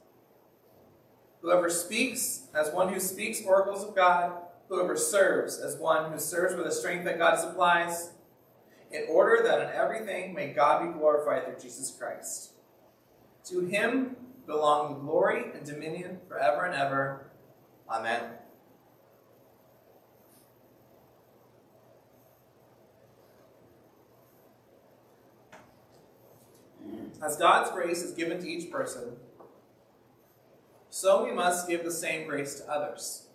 whoever 1.41 1.69
speaks 1.69 2.47
as 2.53 2.71
one 2.71 2.91
who 2.91 2.99
speaks 2.99 3.45
oracles 3.45 3.83
of 3.83 3.95
God, 3.95 4.33
whoever 4.67 4.97
serves 4.97 5.59
as 5.59 5.77
one 5.77 6.11
who 6.11 6.19
serves 6.19 6.55
with 6.55 6.65
the 6.65 6.71
strength 6.71 7.05
that 7.05 7.19
God 7.19 7.39
supplies, 7.39 8.11
in 8.91 9.05
order 9.09 9.43
that 9.43 9.61
in 9.61 9.69
everything 9.69 10.33
may 10.33 10.47
God 10.53 10.85
be 10.85 10.97
glorified 10.97 11.45
through 11.45 11.59
Jesus 11.61 11.91
Christ. 11.91 12.51
To 13.45 13.61
him 13.61 14.15
belong 14.45 14.93
the 14.93 14.99
glory 14.99 15.51
and 15.53 15.65
dominion 15.65 16.19
forever 16.27 16.65
and 16.65 16.75
ever. 16.75 17.29
Amen. 17.89 18.36
As 27.21 27.35
God's 27.37 27.71
grace 27.71 28.03
is 28.03 28.11
given 28.11 28.39
to 28.39 28.47
each 28.47 28.71
person, 28.71 29.17
so 30.89 31.25
we 31.25 31.31
must 31.31 31.67
give 31.67 31.83
the 31.83 31.91
same 31.91 32.27
grace 32.27 32.59
to 32.59 32.71
others. 32.71 33.27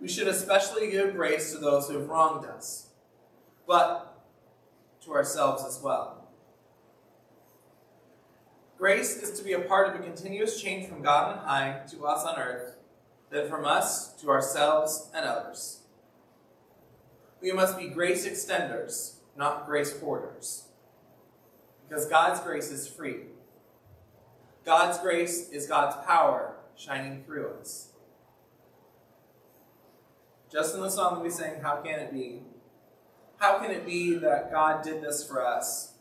We 0.00 0.08
should 0.08 0.26
especially 0.26 0.90
give 0.90 1.14
grace 1.14 1.52
to 1.52 1.58
those 1.58 1.88
who 1.88 1.98
have 1.98 2.08
wronged 2.08 2.44
us, 2.44 2.88
but 3.66 4.24
to 5.04 5.12
ourselves 5.12 5.64
as 5.64 5.80
well. 5.82 6.28
Grace 8.76 9.16
is 9.16 9.38
to 9.38 9.44
be 9.44 9.52
a 9.52 9.60
part 9.60 9.94
of 9.94 10.00
a 10.00 10.04
continuous 10.04 10.60
change 10.60 10.88
from 10.88 11.02
God 11.02 11.38
on 11.38 11.44
high 11.44 11.82
to 11.90 12.04
us 12.04 12.24
on 12.24 12.36
earth, 12.36 12.76
then 13.30 13.48
from 13.48 13.64
us 13.64 14.12
to 14.14 14.28
ourselves 14.28 15.08
and 15.14 15.24
others. 15.24 15.82
We 17.40 17.52
must 17.52 17.78
be 17.78 17.88
grace 17.88 18.26
extenders, 18.26 19.18
not 19.36 19.66
grace 19.66 19.96
hoarders. 20.00 20.64
Because 21.92 22.06
God's 22.06 22.40
grace 22.40 22.70
is 22.70 22.88
free. 22.88 23.16
God's 24.64 24.98
grace 25.00 25.50
is 25.50 25.66
God's 25.66 25.94
power 26.06 26.54
shining 26.74 27.22
through 27.22 27.50
us. 27.60 27.90
Just 30.50 30.74
in 30.74 30.80
the 30.80 30.88
song 30.88 31.16
that 31.16 31.22
we 31.22 31.28
sang, 31.28 31.60
How 31.60 31.82
Can 31.82 32.00
It 32.00 32.10
Be? 32.10 32.40
How 33.36 33.58
can 33.58 33.70
it 33.70 33.84
be 33.84 34.14
that 34.14 34.50
God 34.50 34.82
did 34.82 35.02
this 35.02 35.26
for 35.26 35.44
us 35.44 35.94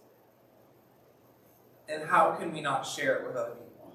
and 1.89 2.07
how 2.07 2.35
can 2.35 2.53
we 2.53 2.61
not 2.61 2.85
share 2.85 3.15
it 3.15 3.27
with 3.27 3.35
other 3.35 3.55
people? 3.55 3.91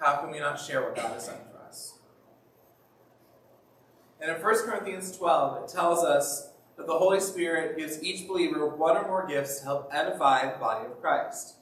How 0.00 0.16
can 0.16 0.32
we 0.32 0.40
not 0.40 0.58
share 0.58 0.82
what 0.82 0.96
God 0.96 1.12
has 1.12 1.28
done 1.28 1.36
for 1.52 1.58
us? 1.58 1.98
And 4.20 4.34
in 4.34 4.42
1 4.42 4.54
Corinthians 4.64 5.16
12, 5.16 5.62
it 5.62 5.68
tells 5.68 6.02
us 6.02 6.47
that 6.78 6.86
the 6.86 6.96
Holy 6.96 7.20
Spirit 7.20 7.76
gives 7.76 8.02
each 8.02 8.26
believer 8.26 8.66
one 8.66 8.96
or 8.96 9.06
more 9.06 9.26
gifts 9.26 9.58
to 9.58 9.64
help 9.64 9.90
edify 9.92 10.50
the 10.50 10.58
body 10.58 10.86
of 10.86 11.00
Christ. 11.02 11.56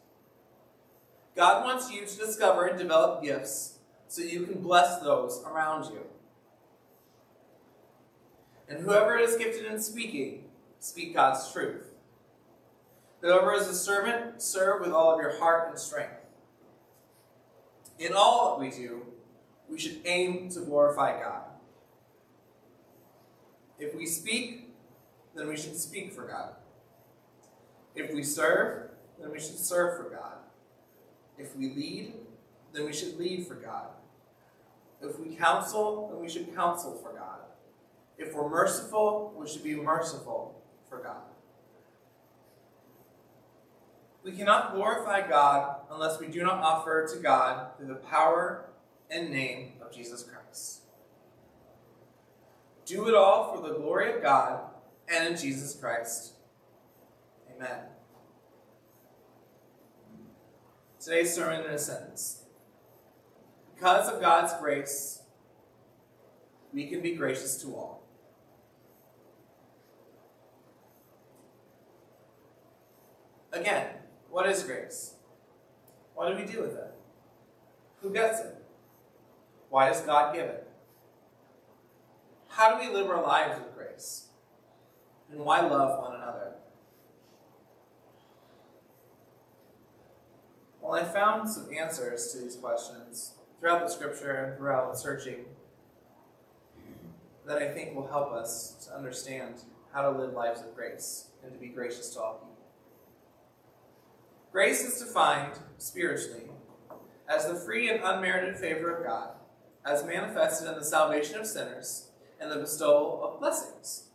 God 1.34 1.64
wants 1.64 1.90
you 1.90 2.06
to 2.06 2.16
discover 2.18 2.66
and 2.66 2.78
develop 2.78 3.22
gifts 3.22 3.78
so 4.08 4.22
you 4.22 4.46
can 4.46 4.62
bless 4.62 5.00
those 5.00 5.42
around 5.44 5.86
you. 5.86 6.02
And 8.68 8.84
whoever 8.84 9.16
is 9.16 9.36
gifted 9.36 9.64
in 9.64 9.80
speaking, 9.80 10.44
speak 10.80 11.14
God's 11.14 11.50
truth. 11.50 11.94
Whoever 13.22 13.54
is 13.54 13.68
a 13.68 13.74
servant, 13.74 14.42
serve 14.42 14.82
with 14.82 14.92
all 14.92 15.14
of 15.14 15.20
your 15.20 15.38
heart 15.38 15.70
and 15.70 15.78
strength. 15.78 16.12
In 17.98 18.12
all 18.12 18.50
that 18.50 18.60
we 18.60 18.70
do, 18.70 19.06
we 19.68 19.78
should 19.78 20.00
aim 20.04 20.50
to 20.50 20.60
glorify 20.60 21.18
God. 21.20 21.42
If 23.78 23.94
we 23.94 24.06
speak, 24.06 24.65
then 25.36 25.48
we 25.48 25.56
should 25.56 25.76
speak 25.76 26.12
for 26.12 26.26
God. 26.26 26.54
If 27.94 28.12
we 28.14 28.22
serve, 28.22 28.90
then 29.20 29.30
we 29.30 29.38
should 29.38 29.58
serve 29.58 29.96
for 29.96 30.10
God. 30.10 30.38
If 31.38 31.54
we 31.54 31.74
lead, 31.74 32.14
then 32.72 32.86
we 32.86 32.92
should 32.92 33.18
lead 33.18 33.46
for 33.46 33.54
God. 33.54 33.88
If 35.02 35.18
we 35.20 35.36
counsel, 35.36 36.08
then 36.10 36.20
we 36.20 36.28
should 36.28 36.54
counsel 36.54 36.94
for 36.94 37.12
God. 37.12 37.40
If 38.18 38.34
we're 38.34 38.48
merciful, 38.48 39.34
we 39.36 39.46
should 39.46 39.62
be 39.62 39.74
merciful 39.74 40.62
for 40.88 40.98
God. 40.98 41.22
We 44.24 44.32
cannot 44.32 44.74
glorify 44.74 45.28
God 45.28 45.82
unless 45.90 46.18
we 46.18 46.28
do 46.28 46.42
not 46.42 46.58
offer 46.60 47.06
to 47.06 47.18
God 47.20 47.76
through 47.76 47.88
the 47.88 47.94
power 47.94 48.70
and 49.10 49.30
name 49.30 49.74
of 49.80 49.92
Jesus 49.92 50.22
Christ. 50.22 50.80
Do 52.86 53.08
it 53.08 53.14
all 53.14 53.54
for 53.54 53.68
the 53.68 53.74
glory 53.74 54.14
of 54.14 54.22
God 54.22 54.60
and 55.08 55.28
in 55.28 55.36
Jesus 55.36 55.74
Christ. 55.74 56.32
Amen. 57.54 57.80
Today's 61.00 61.34
sermon 61.34 61.64
in 61.64 61.70
a 61.70 61.78
sentence. 61.78 62.42
Because 63.74 64.08
of 64.08 64.20
God's 64.20 64.52
grace, 64.60 65.22
we 66.72 66.86
can 66.88 67.00
be 67.00 67.12
gracious 67.12 67.56
to 67.62 67.68
all. 67.68 68.02
Again, 73.52 73.86
what 74.30 74.48
is 74.48 74.62
grace? 74.64 75.14
What 76.14 76.28
do 76.30 76.36
we 76.36 76.50
do 76.50 76.60
with 76.60 76.74
it? 76.74 76.92
Who 78.00 78.12
gets 78.12 78.40
it? 78.40 78.54
Why 79.70 79.88
does 79.88 80.00
God 80.02 80.34
give 80.34 80.44
it? 80.44 80.68
How 82.48 82.74
do 82.74 82.86
we 82.88 82.94
live 82.94 83.08
our 83.08 83.22
lives 83.22 83.58
with 83.58 83.74
grace? 83.74 84.25
And 85.30 85.40
why 85.40 85.60
love 85.60 86.00
one 86.00 86.14
another? 86.14 86.52
Well, 90.80 90.94
I 90.94 91.04
found 91.04 91.48
some 91.48 91.68
answers 91.76 92.32
to 92.32 92.38
these 92.38 92.56
questions 92.56 93.32
throughout 93.58 93.82
the 93.82 93.88
scripture 93.88 94.30
and 94.30 94.56
throughout 94.56 94.96
searching. 94.98 95.46
that 97.46 97.58
I 97.58 97.68
think 97.68 97.94
will 97.94 98.08
help 98.08 98.32
us 98.32 98.86
to 98.86 98.96
understand 98.96 99.62
how 99.92 100.02
to 100.02 100.10
live 100.18 100.32
lives 100.32 100.60
of 100.60 100.74
grace 100.74 101.28
and 101.42 101.52
to 101.52 101.58
be 101.58 101.68
gracious 101.68 102.10
to 102.10 102.20
all 102.20 102.34
people. 102.34 102.56
Grace 104.52 104.82
is 104.82 105.00
defined 105.00 105.58
spiritually 105.78 106.50
as 107.28 107.46
the 107.46 107.54
free 107.54 107.88
and 107.88 108.00
unmerited 108.02 108.56
favor 108.56 108.96
of 108.96 109.06
God, 109.06 109.30
as 109.84 110.04
manifested 110.04 110.68
in 110.68 110.74
the 110.74 110.84
salvation 110.84 111.38
of 111.38 111.46
sinners 111.46 112.10
and 112.40 112.50
the 112.50 112.56
bestowal 112.56 113.22
of 113.24 113.38
blessings. 113.40 114.08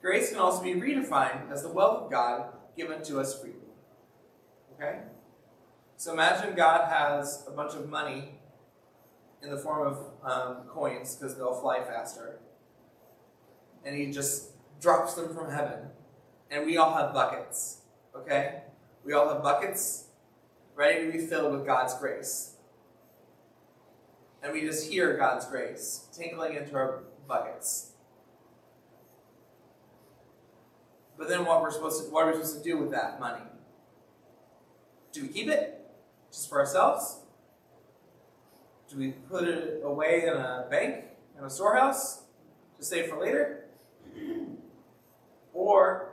Grace 0.00 0.30
can 0.30 0.38
also 0.38 0.62
be 0.62 0.74
redefined 0.74 1.50
as 1.50 1.62
the 1.62 1.68
wealth 1.68 2.04
of 2.04 2.10
God 2.10 2.54
given 2.76 3.02
to 3.04 3.20
us 3.20 3.38
freely. 3.38 3.56
Okay? 4.74 5.00
So 5.96 6.12
imagine 6.12 6.54
God 6.56 6.88
has 6.88 7.44
a 7.46 7.50
bunch 7.50 7.74
of 7.74 7.88
money 7.88 8.40
in 9.42 9.50
the 9.50 9.58
form 9.58 9.86
of 9.86 9.98
um, 10.22 10.64
coins 10.68 11.16
because 11.16 11.36
they'll 11.36 11.60
fly 11.60 11.82
faster. 11.82 12.38
And 13.84 13.96
he 13.96 14.10
just 14.10 14.50
drops 14.80 15.14
them 15.14 15.34
from 15.34 15.50
heaven. 15.50 15.90
And 16.50 16.64
we 16.64 16.76
all 16.78 16.94
have 16.94 17.12
buckets. 17.12 17.82
Okay? 18.16 18.62
We 19.04 19.12
all 19.12 19.28
have 19.28 19.42
buckets 19.42 20.06
ready 20.74 21.06
to 21.06 21.12
be 21.12 21.18
filled 21.18 21.52
with 21.52 21.66
God's 21.66 21.94
grace. 21.94 22.56
And 24.42 24.52
we 24.52 24.62
just 24.62 24.90
hear 24.90 25.18
God's 25.18 25.44
grace 25.46 26.06
tinkling 26.12 26.54
into 26.54 26.74
our 26.74 27.02
buckets. 27.28 27.92
But 31.20 31.28
then 31.28 31.44
what 31.44 31.60
we're 31.60 31.70
supposed 31.70 32.02
to 32.02 32.10
what 32.10 32.24
are 32.24 32.28
we 32.28 32.32
supposed 32.32 32.56
to 32.56 32.62
do 32.64 32.78
with 32.78 32.92
that 32.92 33.20
money? 33.20 33.42
Do 35.12 35.20
we 35.20 35.28
keep 35.28 35.48
it 35.48 35.86
just 36.32 36.48
for 36.48 36.58
ourselves? 36.58 37.18
Do 38.88 38.96
we 38.96 39.10
put 39.10 39.44
it 39.44 39.82
away 39.84 40.22
in 40.26 40.32
a 40.32 40.66
bank, 40.70 41.04
in 41.38 41.44
a 41.44 41.50
storehouse, 41.50 42.22
to 42.78 42.84
save 42.84 43.10
for 43.10 43.20
later? 43.20 43.66
Or 45.52 46.12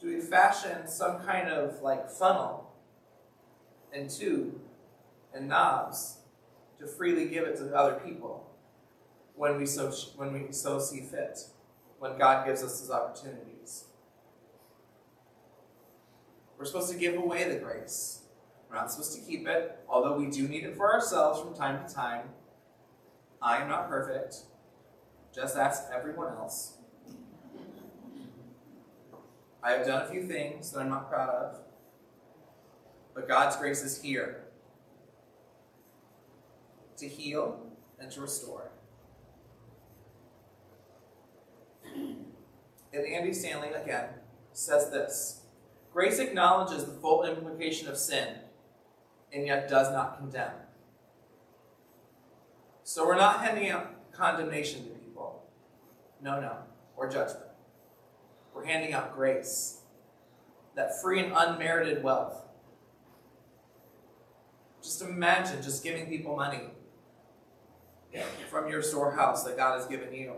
do 0.00 0.08
we 0.08 0.20
fashion 0.20 0.88
some 0.88 1.20
kind 1.20 1.48
of 1.48 1.80
like 1.80 2.10
funnel 2.10 2.74
and 3.92 4.10
tube 4.10 4.60
and 5.32 5.48
knobs 5.48 6.18
to 6.80 6.88
freely 6.88 7.28
give 7.28 7.44
it 7.44 7.56
to 7.58 7.74
other 7.74 8.00
people 8.04 8.50
when 9.36 9.56
we 9.56 9.64
so 9.64 9.90
when 10.16 10.32
we 10.32 10.52
so 10.52 10.80
see 10.80 11.00
fit, 11.00 11.38
when 12.00 12.18
God 12.18 12.44
gives 12.46 12.64
us 12.64 12.80
those 12.80 12.90
opportunities? 12.90 13.55
We're 16.58 16.64
supposed 16.64 16.90
to 16.90 16.98
give 16.98 17.16
away 17.16 17.48
the 17.48 17.56
grace. 17.56 18.22
We're 18.68 18.76
not 18.76 18.90
supposed 18.90 19.14
to 19.14 19.20
keep 19.20 19.46
it, 19.46 19.78
although 19.88 20.16
we 20.16 20.30
do 20.30 20.48
need 20.48 20.64
it 20.64 20.76
for 20.76 20.92
ourselves 20.92 21.40
from 21.40 21.54
time 21.54 21.86
to 21.86 21.94
time. 21.94 22.30
I 23.40 23.58
am 23.58 23.68
not 23.68 23.88
perfect. 23.88 24.36
Just 25.34 25.56
ask 25.56 25.84
everyone 25.94 26.28
else. 26.28 26.78
I 29.62 29.72
have 29.72 29.86
done 29.86 30.02
a 30.02 30.08
few 30.08 30.22
things 30.26 30.70
that 30.70 30.80
I'm 30.80 30.88
not 30.88 31.10
proud 31.10 31.28
of, 31.28 31.58
but 33.14 33.28
God's 33.28 33.56
grace 33.56 33.82
is 33.82 34.00
here 34.00 34.44
to 36.96 37.08
heal 37.08 37.60
and 37.98 38.10
to 38.12 38.20
restore. 38.20 38.70
And 41.94 43.06
Andy 43.06 43.32
Stanley, 43.32 43.70
again, 43.70 44.08
says 44.52 44.90
this 44.90 45.42
Grace 45.96 46.18
acknowledges 46.18 46.84
the 46.84 46.92
full 46.92 47.24
implication 47.24 47.88
of 47.88 47.96
sin 47.96 48.34
and 49.32 49.46
yet 49.46 49.66
does 49.66 49.90
not 49.90 50.18
condemn. 50.18 50.52
So 52.84 53.06
we're 53.06 53.16
not 53.16 53.42
handing 53.42 53.70
out 53.70 54.12
condemnation 54.12 54.84
to 54.84 54.90
people. 54.90 55.48
No, 56.20 56.38
no. 56.38 56.58
Or 56.98 57.08
judgment. 57.08 57.46
We're 58.54 58.66
handing 58.66 58.92
out 58.92 59.14
grace. 59.16 59.80
That 60.74 61.00
free 61.00 61.18
and 61.18 61.32
unmerited 61.34 62.02
wealth. 62.02 62.44
Just 64.82 65.00
imagine 65.00 65.62
just 65.62 65.82
giving 65.82 66.08
people 66.08 66.36
money 66.36 66.64
from 68.50 68.68
your 68.68 68.82
storehouse 68.82 69.44
that 69.44 69.56
God 69.56 69.78
has 69.78 69.86
given 69.86 70.12
you. 70.12 70.34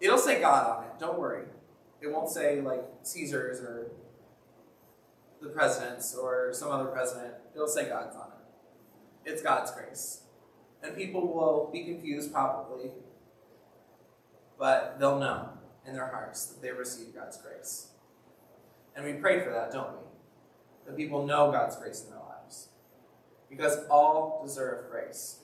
It'll 0.00 0.18
say 0.18 0.40
God 0.40 0.78
on 0.78 0.84
it, 0.86 0.98
don't 0.98 1.16
worry. 1.16 1.44
It 2.00 2.12
won't 2.12 2.30
say 2.30 2.60
like 2.60 2.84
Caesar's 3.02 3.60
or 3.60 3.90
the 5.40 5.48
president's 5.48 6.14
or 6.14 6.52
some 6.52 6.70
other 6.70 6.86
president. 6.86 7.34
It'll 7.54 7.68
say 7.68 7.88
God's 7.88 8.16
on 8.16 8.28
it. 8.28 9.30
It's 9.30 9.42
God's 9.42 9.70
grace. 9.70 10.22
And 10.82 10.96
people 10.96 11.32
will 11.32 11.70
be 11.72 11.84
confused 11.84 12.32
probably, 12.32 12.90
but 14.58 14.96
they'll 15.00 15.18
know 15.18 15.50
in 15.86 15.94
their 15.94 16.06
hearts 16.06 16.46
that 16.46 16.62
they 16.62 16.70
received 16.70 17.14
God's 17.14 17.36
grace. 17.36 17.88
And 18.94 19.04
we 19.04 19.14
pray 19.14 19.40
for 19.40 19.50
that, 19.50 19.72
don't 19.72 19.92
we? 19.92 19.98
That 20.86 20.96
people 20.96 21.26
know 21.26 21.50
God's 21.50 21.76
grace 21.76 22.04
in 22.04 22.10
their 22.10 22.20
lives. 22.20 22.68
Because 23.50 23.86
all 23.88 24.42
deserve 24.44 24.90
grace. 24.90 25.40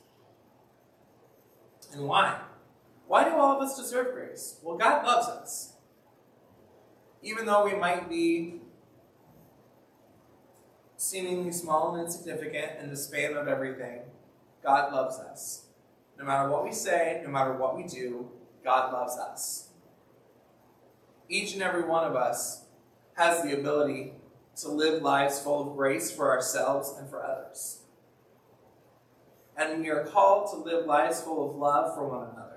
And 1.92 2.06
why? 2.06 2.40
Why 3.06 3.24
do 3.24 3.34
all 3.34 3.56
of 3.56 3.62
us 3.62 3.76
deserve 3.76 4.14
grace? 4.14 4.58
Well, 4.62 4.76
God 4.76 5.04
loves 5.04 5.28
us 5.28 5.73
even 7.24 7.46
though 7.46 7.64
we 7.64 7.74
might 7.74 8.08
be 8.08 8.60
seemingly 10.96 11.52
small 11.52 11.94
and 11.94 12.04
insignificant 12.04 12.72
in 12.80 12.90
the 12.90 12.96
span 12.96 13.34
of 13.34 13.48
everything, 13.48 14.02
God 14.62 14.92
loves 14.92 15.18
us. 15.18 15.64
No 16.18 16.24
matter 16.24 16.48
what 16.50 16.64
we 16.64 16.72
say, 16.72 17.22
no 17.24 17.30
matter 17.30 17.54
what 17.54 17.76
we 17.76 17.84
do, 17.84 18.30
God 18.62 18.92
loves 18.92 19.16
us. 19.16 19.70
Each 21.28 21.54
and 21.54 21.62
every 21.62 21.84
one 21.84 22.04
of 22.04 22.14
us 22.14 22.64
has 23.14 23.42
the 23.42 23.58
ability 23.58 24.12
to 24.56 24.68
live 24.68 25.02
lives 25.02 25.40
full 25.40 25.70
of 25.70 25.76
grace 25.76 26.10
for 26.10 26.30
ourselves 26.30 26.94
and 26.98 27.08
for 27.08 27.24
others. 27.24 27.80
And 29.56 29.82
we 29.82 29.88
are 29.88 30.04
called 30.04 30.50
to 30.50 30.56
live 30.56 30.86
lives 30.86 31.22
full 31.22 31.48
of 31.48 31.56
love 31.56 31.94
for 31.94 32.06
one 32.06 32.28
another. 32.32 32.53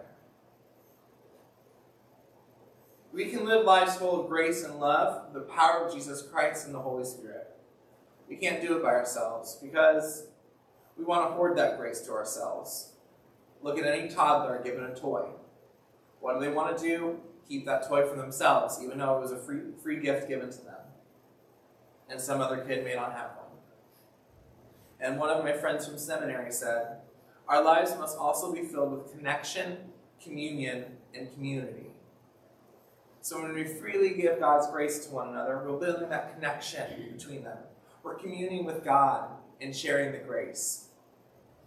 We 3.18 3.32
can 3.32 3.46
live 3.46 3.66
lives 3.66 3.96
full 3.96 4.22
of 4.22 4.30
grace 4.30 4.64
and 4.64 4.80
love, 4.80 5.34
the 5.34 5.40
power 5.40 5.88
of 5.88 5.92
Jesus 5.92 6.22
Christ 6.22 6.68
and 6.68 6.76
the 6.76 6.80
Holy 6.80 7.04
Spirit. 7.04 7.48
We 8.30 8.36
can't 8.36 8.62
do 8.62 8.78
it 8.78 8.84
by 8.84 8.90
ourselves 8.90 9.58
because 9.60 10.28
we 10.96 11.04
want 11.04 11.28
to 11.28 11.34
hoard 11.34 11.58
that 11.58 11.80
grace 11.80 12.02
to 12.02 12.12
ourselves. 12.12 12.92
Look 13.64 13.80
at 13.80 13.88
any 13.88 14.08
toddler 14.08 14.62
given 14.64 14.84
a 14.84 14.94
toy. 14.94 15.30
What 16.20 16.36
do 16.36 16.42
they 16.42 16.52
want 16.52 16.78
to 16.78 16.84
do? 16.84 17.18
Keep 17.50 17.66
that 17.66 17.88
toy 17.90 18.08
for 18.08 18.16
themselves, 18.16 18.78
even 18.84 19.00
though 19.00 19.18
it 19.18 19.22
was 19.22 19.32
a 19.32 19.40
free, 19.40 19.62
free 19.82 20.00
gift 20.00 20.28
given 20.28 20.52
to 20.52 20.62
them. 20.64 20.82
And 22.12 22.22
some 22.22 22.40
other 22.40 22.58
kid 22.58 22.84
may 22.84 22.94
not 22.94 23.14
have 23.14 23.32
one. 23.36 23.58
And 25.00 25.20
one 25.20 25.32
of 25.32 25.44
my 25.44 25.54
friends 25.54 25.88
from 25.88 25.98
seminary 25.98 26.52
said, 26.52 26.98
Our 27.48 27.64
lives 27.64 27.96
must 27.98 28.16
also 28.16 28.54
be 28.54 28.62
filled 28.62 28.92
with 28.92 29.12
connection, 29.12 29.78
communion, 30.22 30.86
and 31.16 31.34
community. 31.34 31.87
So 33.28 33.42
when 33.42 33.54
we 33.54 33.66
freely 33.66 34.12
give 34.12 34.40
God's 34.40 34.72
grace 34.72 35.06
to 35.06 35.14
one 35.14 35.28
another, 35.28 35.62
we're 35.62 35.78
building 35.78 36.08
that 36.08 36.34
connection 36.34 37.12
between 37.12 37.44
them. 37.44 37.58
We're 38.02 38.16
communing 38.16 38.64
with 38.64 38.86
God 38.86 39.32
and 39.60 39.76
sharing 39.76 40.14
the 40.14 40.20
grace. 40.20 40.88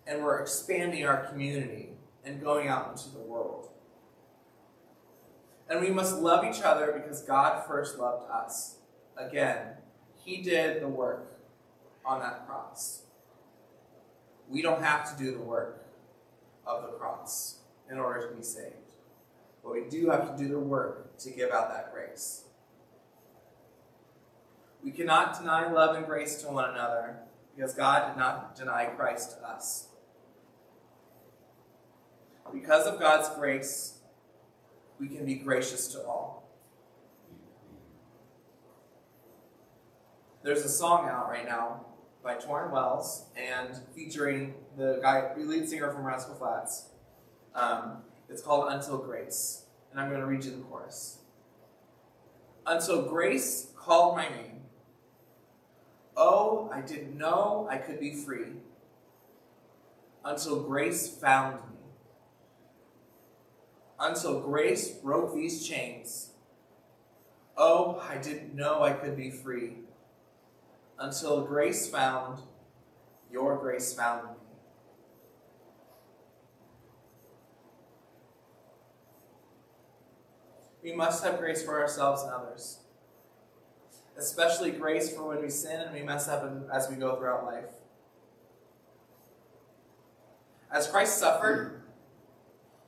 And 0.07 0.25
we're 0.25 0.39
expanding 0.39 1.05
our 1.05 1.27
community 1.27 1.91
and 2.25 2.41
going 2.41 2.69
out 2.69 2.89
into 2.89 3.11
the 3.11 3.19
world. 3.19 3.69
And 5.69 5.83
we 5.83 5.91
must 5.91 6.17
love 6.17 6.47
each 6.47 6.63
other 6.63 6.93
because 6.93 7.21
God 7.21 7.67
first 7.67 7.99
loved 7.99 8.31
us. 8.31 8.77
Again, 9.19 9.75
He 10.15 10.41
did 10.41 10.81
the 10.81 10.89
work 10.89 11.43
on 12.07 12.21
that 12.21 12.47
cross. 12.47 13.03
We 14.49 14.63
don't 14.63 14.83
have 14.83 15.15
to 15.15 15.23
do 15.23 15.33
the 15.33 15.43
work 15.43 15.87
of 16.67 16.85
the 16.85 16.97
cross 16.97 17.59
in 17.91 17.99
order 17.99 18.31
to 18.31 18.35
be 18.35 18.43
saved. 18.43 18.77
But 19.63 19.73
we 19.73 19.85
do 19.89 20.11
have 20.11 20.37
to 20.37 20.43
do 20.43 20.49
the 20.49 20.59
work 20.59 21.19
to 21.19 21.31
give 21.31 21.51
out 21.51 21.71
that 21.71 21.93
grace. 21.93 22.45
We 24.83 24.91
cannot 24.91 25.39
deny 25.39 25.71
love 25.71 25.97
and 25.97 26.07
grace 26.07 26.43
to 26.43 26.49
one 26.49 26.71
another 26.71 27.19
because 27.55 27.75
God 27.75 28.09
did 28.09 28.19
not 28.19 28.57
deny 28.57 28.87
Christ 28.87 29.39
to 29.39 29.47
us. 29.47 29.89
Because 32.53 32.87
of 32.87 32.99
God's 32.99 33.29
grace, 33.37 33.99
we 34.99 35.09
can 35.09 35.25
be 35.25 35.35
gracious 35.35 35.89
to 35.89 36.03
all. 36.03 36.49
There's 40.43 40.65
a 40.65 40.69
song 40.69 41.09
out 41.09 41.29
right 41.29 41.47
now 41.47 41.85
by 42.25 42.37
Tauren 42.37 42.73
Wells 42.73 43.27
and 43.37 43.79
featuring 43.95 44.55
the 44.77 44.99
guy, 45.03 45.33
lead 45.37 45.69
singer 45.69 45.93
from 45.93 46.05
Rascal 46.05 46.35
Flatts. 46.35 46.87
Um, 47.55 47.99
it's 48.31 48.43
called 48.43 48.73
Until 48.73 48.99
Grace. 48.99 49.65
And 49.91 50.01
I'm 50.01 50.09
going 50.09 50.21
to 50.21 50.27
read 50.27 50.45
you 50.45 50.53
the 50.53 50.59
chorus. 50.59 51.19
Until 52.67 53.03
grace 53.03 53.73
called 53.77 54.17
my 54.17 54.29
name. 54.29 54.61
Oh, 56.17 56.71
I 56.73 56.81
didn't 56.83 57.17
know 57.19 57.67
I 57.71 57.79
could 57.79 57.99
be 57.99 58.15
free. 58.15 58.53
until 60.25 60.63
grace 60.63 61.09
found 61.09 61.57
me. 61.57 61.77
Until 63.99 64.41
grace 64.41 64.91
broke 64.91 65.35
these 65.35 65.67
chains. 65.67 66.33
Oh, 67.57 68.03
I 68.09 68.17
didn't 68.19 68.55
know 68.55 68.83
I 68.83 68.93
could 68.93 69.17
be 69.17 69.31
free. 69.31 69.79
Until 70.99 71.43
grace 71.45 71.89
found, 71.89 72.43
your 73.31 73.57
grace 73.59 73.93
found 73.93 74.29
me. 74.29 74.35
We 80.83 80.93
must 80.93 81.23
have 81.25 81.39
grace 81.39 81.63
for 81.63 81.81
ourselves 81.81 82.23
and 82.23 82.33
others. 82.33 82.79
Especially 84.17 84.71
grace 84.71 85.15
for 85.15 85.29
when 85.29 85.43
we 85.43 85.51
sin 85.51 85.81
and 85.81 85.95
we 85.95 86.03
mess 86.03 86.29
up 86.29 86.45
as 86.73 86.89
we 86.89 86.97
go 86.97 87.17
throughout 87.17 87.45
life. 87.45 87.71
As 90.71 90.87
Christ 90.87 91.19
suffered, 91.19 91.83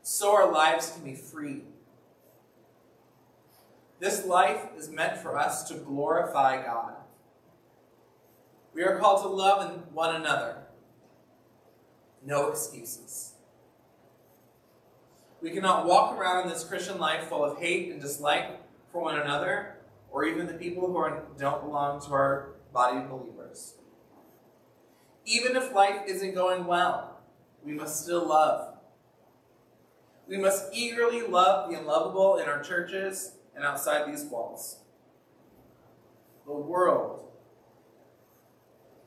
so 0.02 0.35
our 0.35 0.50
lives 0.50 0.90
can 0.90 1.05
be 1.05 1.14
free. 1.14 1.62
This 3.98 4.24
life 4.24 4.66
is 4.76 4.90
meant 4.90 5.18
for 5.18 5.38
us 5.38 5.62
to 5.68 5.74
glorify 5.74 6.64
God. 6.64 6.94
We 8.74 8.83
are 8.83 8.98
called 8.98 9.22
to 9.22 9.28
love 9.28 9.92
one 9.92 10.14
another. 10.14 10.64
No 12.24 12.48
excuses. 12.48 13.32
We 15.42 15.50
cannot 15.50 15.87
walk 15.87 16.16
around 16.16 16.44
in 16.44 16.48
this 16.50 16.62
Christian 16.62 16.98
life 16.98 17.24
full 17.24 17.44
of 17.44 17.59
hate 17.59 17.90
and 17.90 18.00
dislike 18.00 18.61
for 18.92 19.02
one 19.02 19.18
another, 19.18 19.74
or 20.12 20.24
even 20.24 20.46
the 20.46 20.55
people 20.55 20.87
who 20.87 20.96
are, 20.96 21.24
don't 21.37 21.64
belong 21.64 22.00
to 22.02 22.12
our 22.12 22.52
body 22.72 22.98
of 22.98 23.11
believers. 23.11 23.74
Even 25.24 25.57
if 25.57 25.74
life 25.74 26.02
isn't 26.07 26.35
going 26.35 26.64
well, 26.64 27.20
we 27.64 27.72
must 27.72 28.05
still 28.05 28.28
love. 28.28 28.76
We 30.28 30.37
must 30.37 30.72
eagerly 30.72 31.22
love 31.22 31.68
the 31.68 31.78
unlovable 31.78 32.37
in 32.37 32.48
our 32.48 32.62
churches 32.62 33.33
and 33.57 33.64
outside 33.64 34.11
these 34.11 34.24
walls. 34.24 34.78
The 36.46 36.52
world 36.52 37.24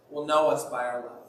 will 0.10 0.26
know 0.26 0.50
us 0.50 0.66
by 0.70 0.84
our 0.84 1.02
love. 1.02 1.25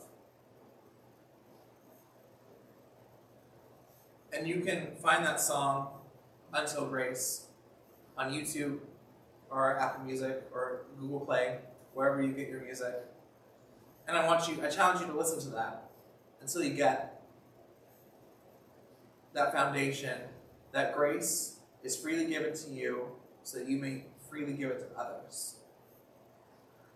And 4.37 4.47
you 4.47 4.61
can 4.61 4.89
find 5.03 5.25
that 5.25 5.41
song, 5.41 5.89
Until 6.53 6.87
Grace, 6.87 7.47
on 8.19 8.33
YouTube 8.33 8.81
or 9.49 9.79
Apple 9.79 10.05
Music 10.05 10.45
or 10.53 10.83
Google 11.01 11.21
Play, 11.21 11.59
wherever 11.95 12.21
you 12.21 12.33
get 12.33 12.49
your 12.49 12.61
music. 12.61 12.95
And 14.07 14.17
I 14.17 14.27
want 14.27 14.47
you, 14.47 14.63
I 14.63 14.69
challenge 14.69 15.01
you 15.01 15.07
to 15.07 15.17
listen 15.17 15.41
to 15.41 15.49
that 15.57 15.91
until 16.43 16.63
you 16.63 16.75
get 16.75 17.23
that 19.33 19.53
foundation, 19.53 20.19
that 20.73 20.95
grace 20.95 21.61
is 21.83 21.97
freely 21.97 22.27
given 22.27 22.55
to 22.55 22.71
you 22.71 23.07
so 23.43 23.59
that 23.59 23.69
you 23.69 23.79
may 23.79 24.05
freely 24.29 24.53
give 24.53 24.71
it 24.71 24.81
to 24.81 25.01
others. 25.01 25.57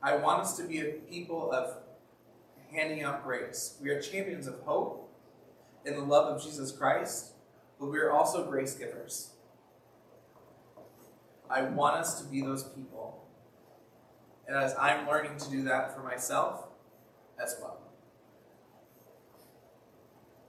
I 0.02 0.16
want 0.16 0.42
us 0.42 0.58
to 0.58 0.64
be 0.64 0.80
a 0.80 0.84
people 1.10 1.52
of 1.52 1.78
handing 2.70 3.02
out 3.02 3.24
grace. 3.24 3.78
We 3.80 3.88
are 3.88 4.00
champions 4.00 4.46
of 4.46 4.60
hope 4.60 5.09
in 5.84 5.94
the 5.94 6.02
love 6.02 6.34
of 6.34 6.42
Jesus 6.42 6.72
Christ, 6.72 7.32
but 7.78 7.86
we 7.86 7.98
are 7.98 8.12
also 8.12 8.48
grace 8.48 8.74
givers. 8.74 9.30
I 11.48 11.62
want 11.62 11.96
us 11.96 12.20
to 12.20 12.28
be 12.28 12.42
those 12.42 12.62
people. 12.62 13.26
And 14.46 14.56
as 14.56 14.74
I'm 14.78 15.06
learning 15.06 15.36
to 15.38 15.50
do 15.50 15.62
that 15.64 15.94
for 15.94 16.02
myself 16.02 16.66
as 17.42 17.56
well. 17.60 17.80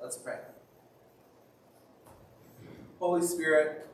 Let's 0.02 0.18
pray. 0.18 0.40
Holy 3.00 3.22
Spirit, 3.22 3.88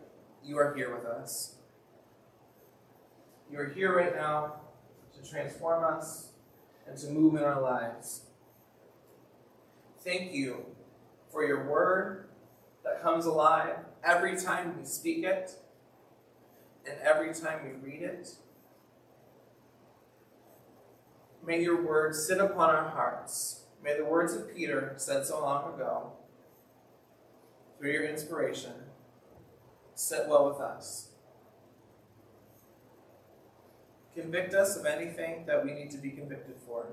you 0.44 0.58
are 0.58 0.74
here 0.74 0.94
with 0.94 1.06
us. 1.06 1.56
You 3.52 3.60
are 3.60 3.70
here 3.70 3.96
right 3.96 4.16
now 4.16 4.56
to 5.16 5.30
transform 5.30 5.84
us 5.84 6.32
and 6.88 6.98
to 6.98 7.08
move 7.08 7.36
in 7.36 7.44
our 7.44 7.62
lives. 7.62 8.22
Thank 10.04 10.34
you 10.34 10.77
for 11.38 11.46
your 11.46 11.70
word 11.70 12.30
that 12.84 13.00
comes 13.00 13.28
alive 13.28 13.76
every 14.04 14.36
time 14.36 14.76
we 14.76 14.84
speak 14.84 15.24
it 15.24 15.52
and 16.84 16.98
every 17.00 17.32
time 17.32 17.60
we 17.64 17.92
read 17.92 18.02
it. 18.02 18.30
May 21.46 21.62
your 21.62 21.86
word 21.86 22.16
sit 22.16 22.40
upon 22.40 22.72
our 22.72 22.90
hearts. 22.90 23.66
May 23.84 23.96
the 23.96 24.04
words 24.04 24.34
of 24.34 24.52
Peter, 24.56 24.96
said 24.98 25.28
so 25.28 25.40
long 25.40 25.76
ago, 25.76 26.14
through 27.78 27.92
your 27.92 28.06
inspiration, 28.06 28.74
sit 29.94 30.28
well 30.28 30.50
with 30.50 30.60
us. 30.60 31.10
Convict 34.16 34.56
us 34.56 34.76
of 34.76 34.88
anything 34.88 35.46
that 35.46 35.64
we 35.64 35.72
need 35.72 35.92
to 35.92 36.00
be 36.00 36.10
convicted 36.10 36.56
for. 36.66 36.88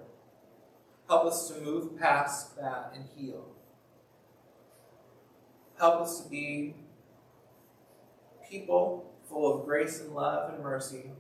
Help 1.09 1.25
us 1.25 1.49
to 1.49 1.63
move 1.63 1.99
past 1.99 2.55
that 2.57 2.93
and 2.95 3.07
heal. 3.17 3.54
Help 5.79 6.03
us 6.03 6.21
to 6.21 6.29
be 6.29 6.75
people 8.49 9.13
full 9.29 9.53
of 9.53 9.67
grace 9.67 10.01
and 10.01 10.15
love 10.15 10.55
and 10.55 10.63
mercy 10.63 11.11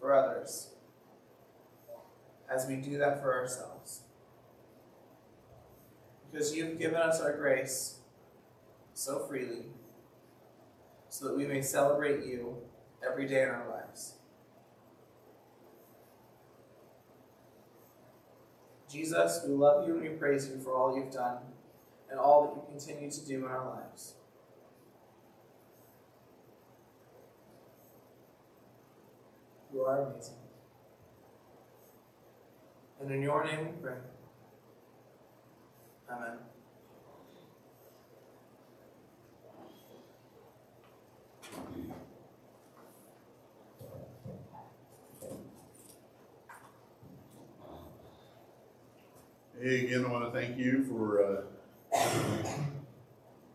for 0.00 0.14
others 0.14 0.70
as 2.50 2.66
we 2.66 2.76
do 2.76 2.98
that 2.98 3.22
for 3.22 3.32
ourselves. 3.32 4.00
Because 6.30 6.54
you've 6.54 6.78
given 6.78 6.96
us 6.96 7.20
our 7.20 7.36
grace 7.36 7.98
so 8.92 9.20
freely 9.20 9.66
so 11.08 11.26
that 11.26 11.36
we 11.36 11.46
may 11.46 11.62
celebrate 11.62 12.24
you 12.26 12.56
every 13.08 13.26
day 13.28 13.42
in 13.42 13.48
our 13.48 13.68
lives. 13.70 14.14
Jesus, 18.90 19.40
we 19.46 19.54
love 19.54 19.86
you 19.86 19.94
and 19.94 20.02
we 20.02 20.08
praise 20.10 20.48
you 20.48 20.60
for 20.60 20.74
all 20.74 20.96
you've 20.96 21.12
done 21.12 21.38
and 22.10 22.18
all 22.18 22.42
that 22.42 22.54
you 22.54 22.62
continue 22.78 23.10
to 23.10 23.26
do 23.26 23.44
in 23.44 23.50
our 23.50 23.68
lives. 23.70 24.14
You 29.72 29.82
are 29.82 30.02
amazing. 30.02 30.34
And 33.00 33.10
in 33.10 33.22
your 33.22 33.44
name 33.44 33.66
we 33.66 33.72
pray. 33.82 33.96
Amen. 36.10 36.38
Hey, 49.60 49.86
again, 49.86 50.04
I 50.04 50.10
want 50.10 50.32
to 50.32 50.38
thank 50.38 50.58
you 50.58 50.84
for 50.84 51.24
uh, 51.24 51.40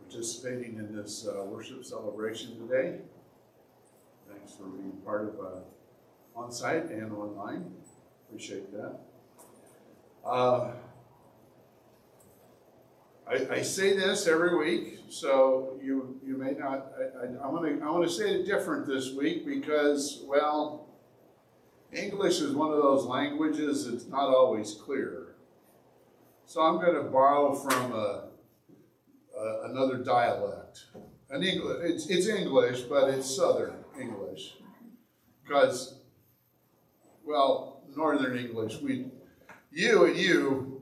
participating 0.02 0.78
in 0.78 0.96
this 0.96 1.28
uh, 1.28 1.44
worship 1.44 1.84
celebration 1.84 2.68
today. 2.68 3.00
Thanks 4.30 4.54
for 4.56 4.64
being 4.66 4.94
part 5.06 5.30
of 5.30 5.40
uh, 5.40 6.40
on 6.40 6.52
site 6.52 6.90
and 6.90 7.12
online. 7.12 7.72
Appreciate 8.28 8.72
that. 8.72 9.00
Uh, 10.26 10.72
I, 13.28 13.48
I, 13.52 13.62
say 13.62 13.96
this 13.96 14.28
every 14.28 14.58
week, 14.58 15.00
so 15.10 15.80
you 15.82 16.20
you 16.26 16.38
may 16.38 16.52
not. 16.52 16.92
I, 17.22 17.48
want 17.48 17.66
to 17.66 17.86
I 17.86 17.90
want 17.90 18.08
to 18.08 18.14
say 18.14 18.36
it 18.36 18.46
different 18.46 18.88
this 18.88 19.14
week 19.14 19.46
because 19.46 20.24
well, 20.26 20.88
English 21.92 22.42
is 22.42 22.54
one 22.54 22.72
of 22.72 22.78
those 22.78 23.06
languages 23.06 23.90
that's 23.90 24.08
not 24.08 24.30
always 24.30 24.74
clear. 24.74 25.36
So 26.46 26.62
I'm 26.62 26.82
going 26.82 26.96
to 26.96 27.04
borrow 27.04 27.54
from 27.54 27.94
a, 27.94 28.29
a, 29.40 29.70
another 29.70 29.98
dialect. 29.98 30.86
An 31.30 31.44
English, 31.44 31.78
it's, 31.84 32.10
it's 32.10 32.28
English, 32.28 32.82
but 32.82 33.10
it's 33.10 33.36
Southern 33.36 33.76
English. 34.00 34.56
Because, 35.44 36.00
well, 37.24 37.84
Northern 37.96 38.38
English, 38.38 38.82
we, 38.82 39.06
you 39.72 40.06
and 40.06 40.18
you, 40.18 40.82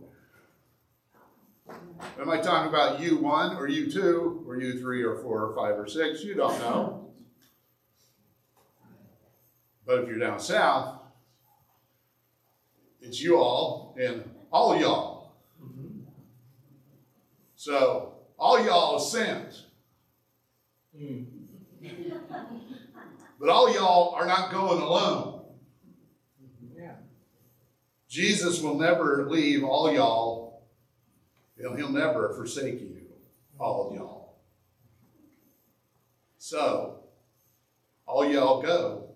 am 2.19 2.29
I 2.29 2.37
talking 2.37 2.69
about 2.69 2.99
you 2.99 3.17
one 3.17 3.57
or 3.57 3.67
you 3.67 3.91
two 3.91 4.43
or 4.47 4.59
you 4.59 4.79
three 4.79 5.03
or 5.03 5.17
four 5.17 5.43
or 5.43 5.55
five 5.55 5.77
or 5.77 5.87
six? 5.87 6.23
You 6.23 6.35
don't 6.35 6.57
know. 6.59 7.11
But 9.85 9.99
if 9.99 10.09
you're 10.09 10.19
down 10.19 10.39
south, 10.39 11.01
it's 13.01 13.21
you 13.21 13.37
all 13.37 13.95
and 13.99 14.29
all 14.51 14.77
y'all. 14.77 15.35
Mm-hmm. 15.63 16.01
So 17.55 18.16
all 18.37 18.63
y'all. 18.63 18.99
Mm. 20.99 21.25
but 23.39 23.49
all 23.49 23.73
y'all 23.73 24.15
are 24.15 24.25
not 24.25 24.51
going 24.51 24.81
alone. 24.81 25.33
Jesus 28.09 28.61
will 28.61 28.79
never 28.79 29.27
leave 29.29 29.63
all 29.63 29.91
y'all 29.93 30.47
He'll, 31.59 31.75
he'll 31.75 31.91
never 31.91 32.33
forsake 32.33 32.79
you, 32.81 33.01
all 33.59 33.93
y'all. 33.95 34.35
So, 36.37 36.99
all 38.05 38.29
y'all 38.29 38.61
go 38.61 39.09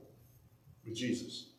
with 0.84 0.96
Jesus. 0.96 1.51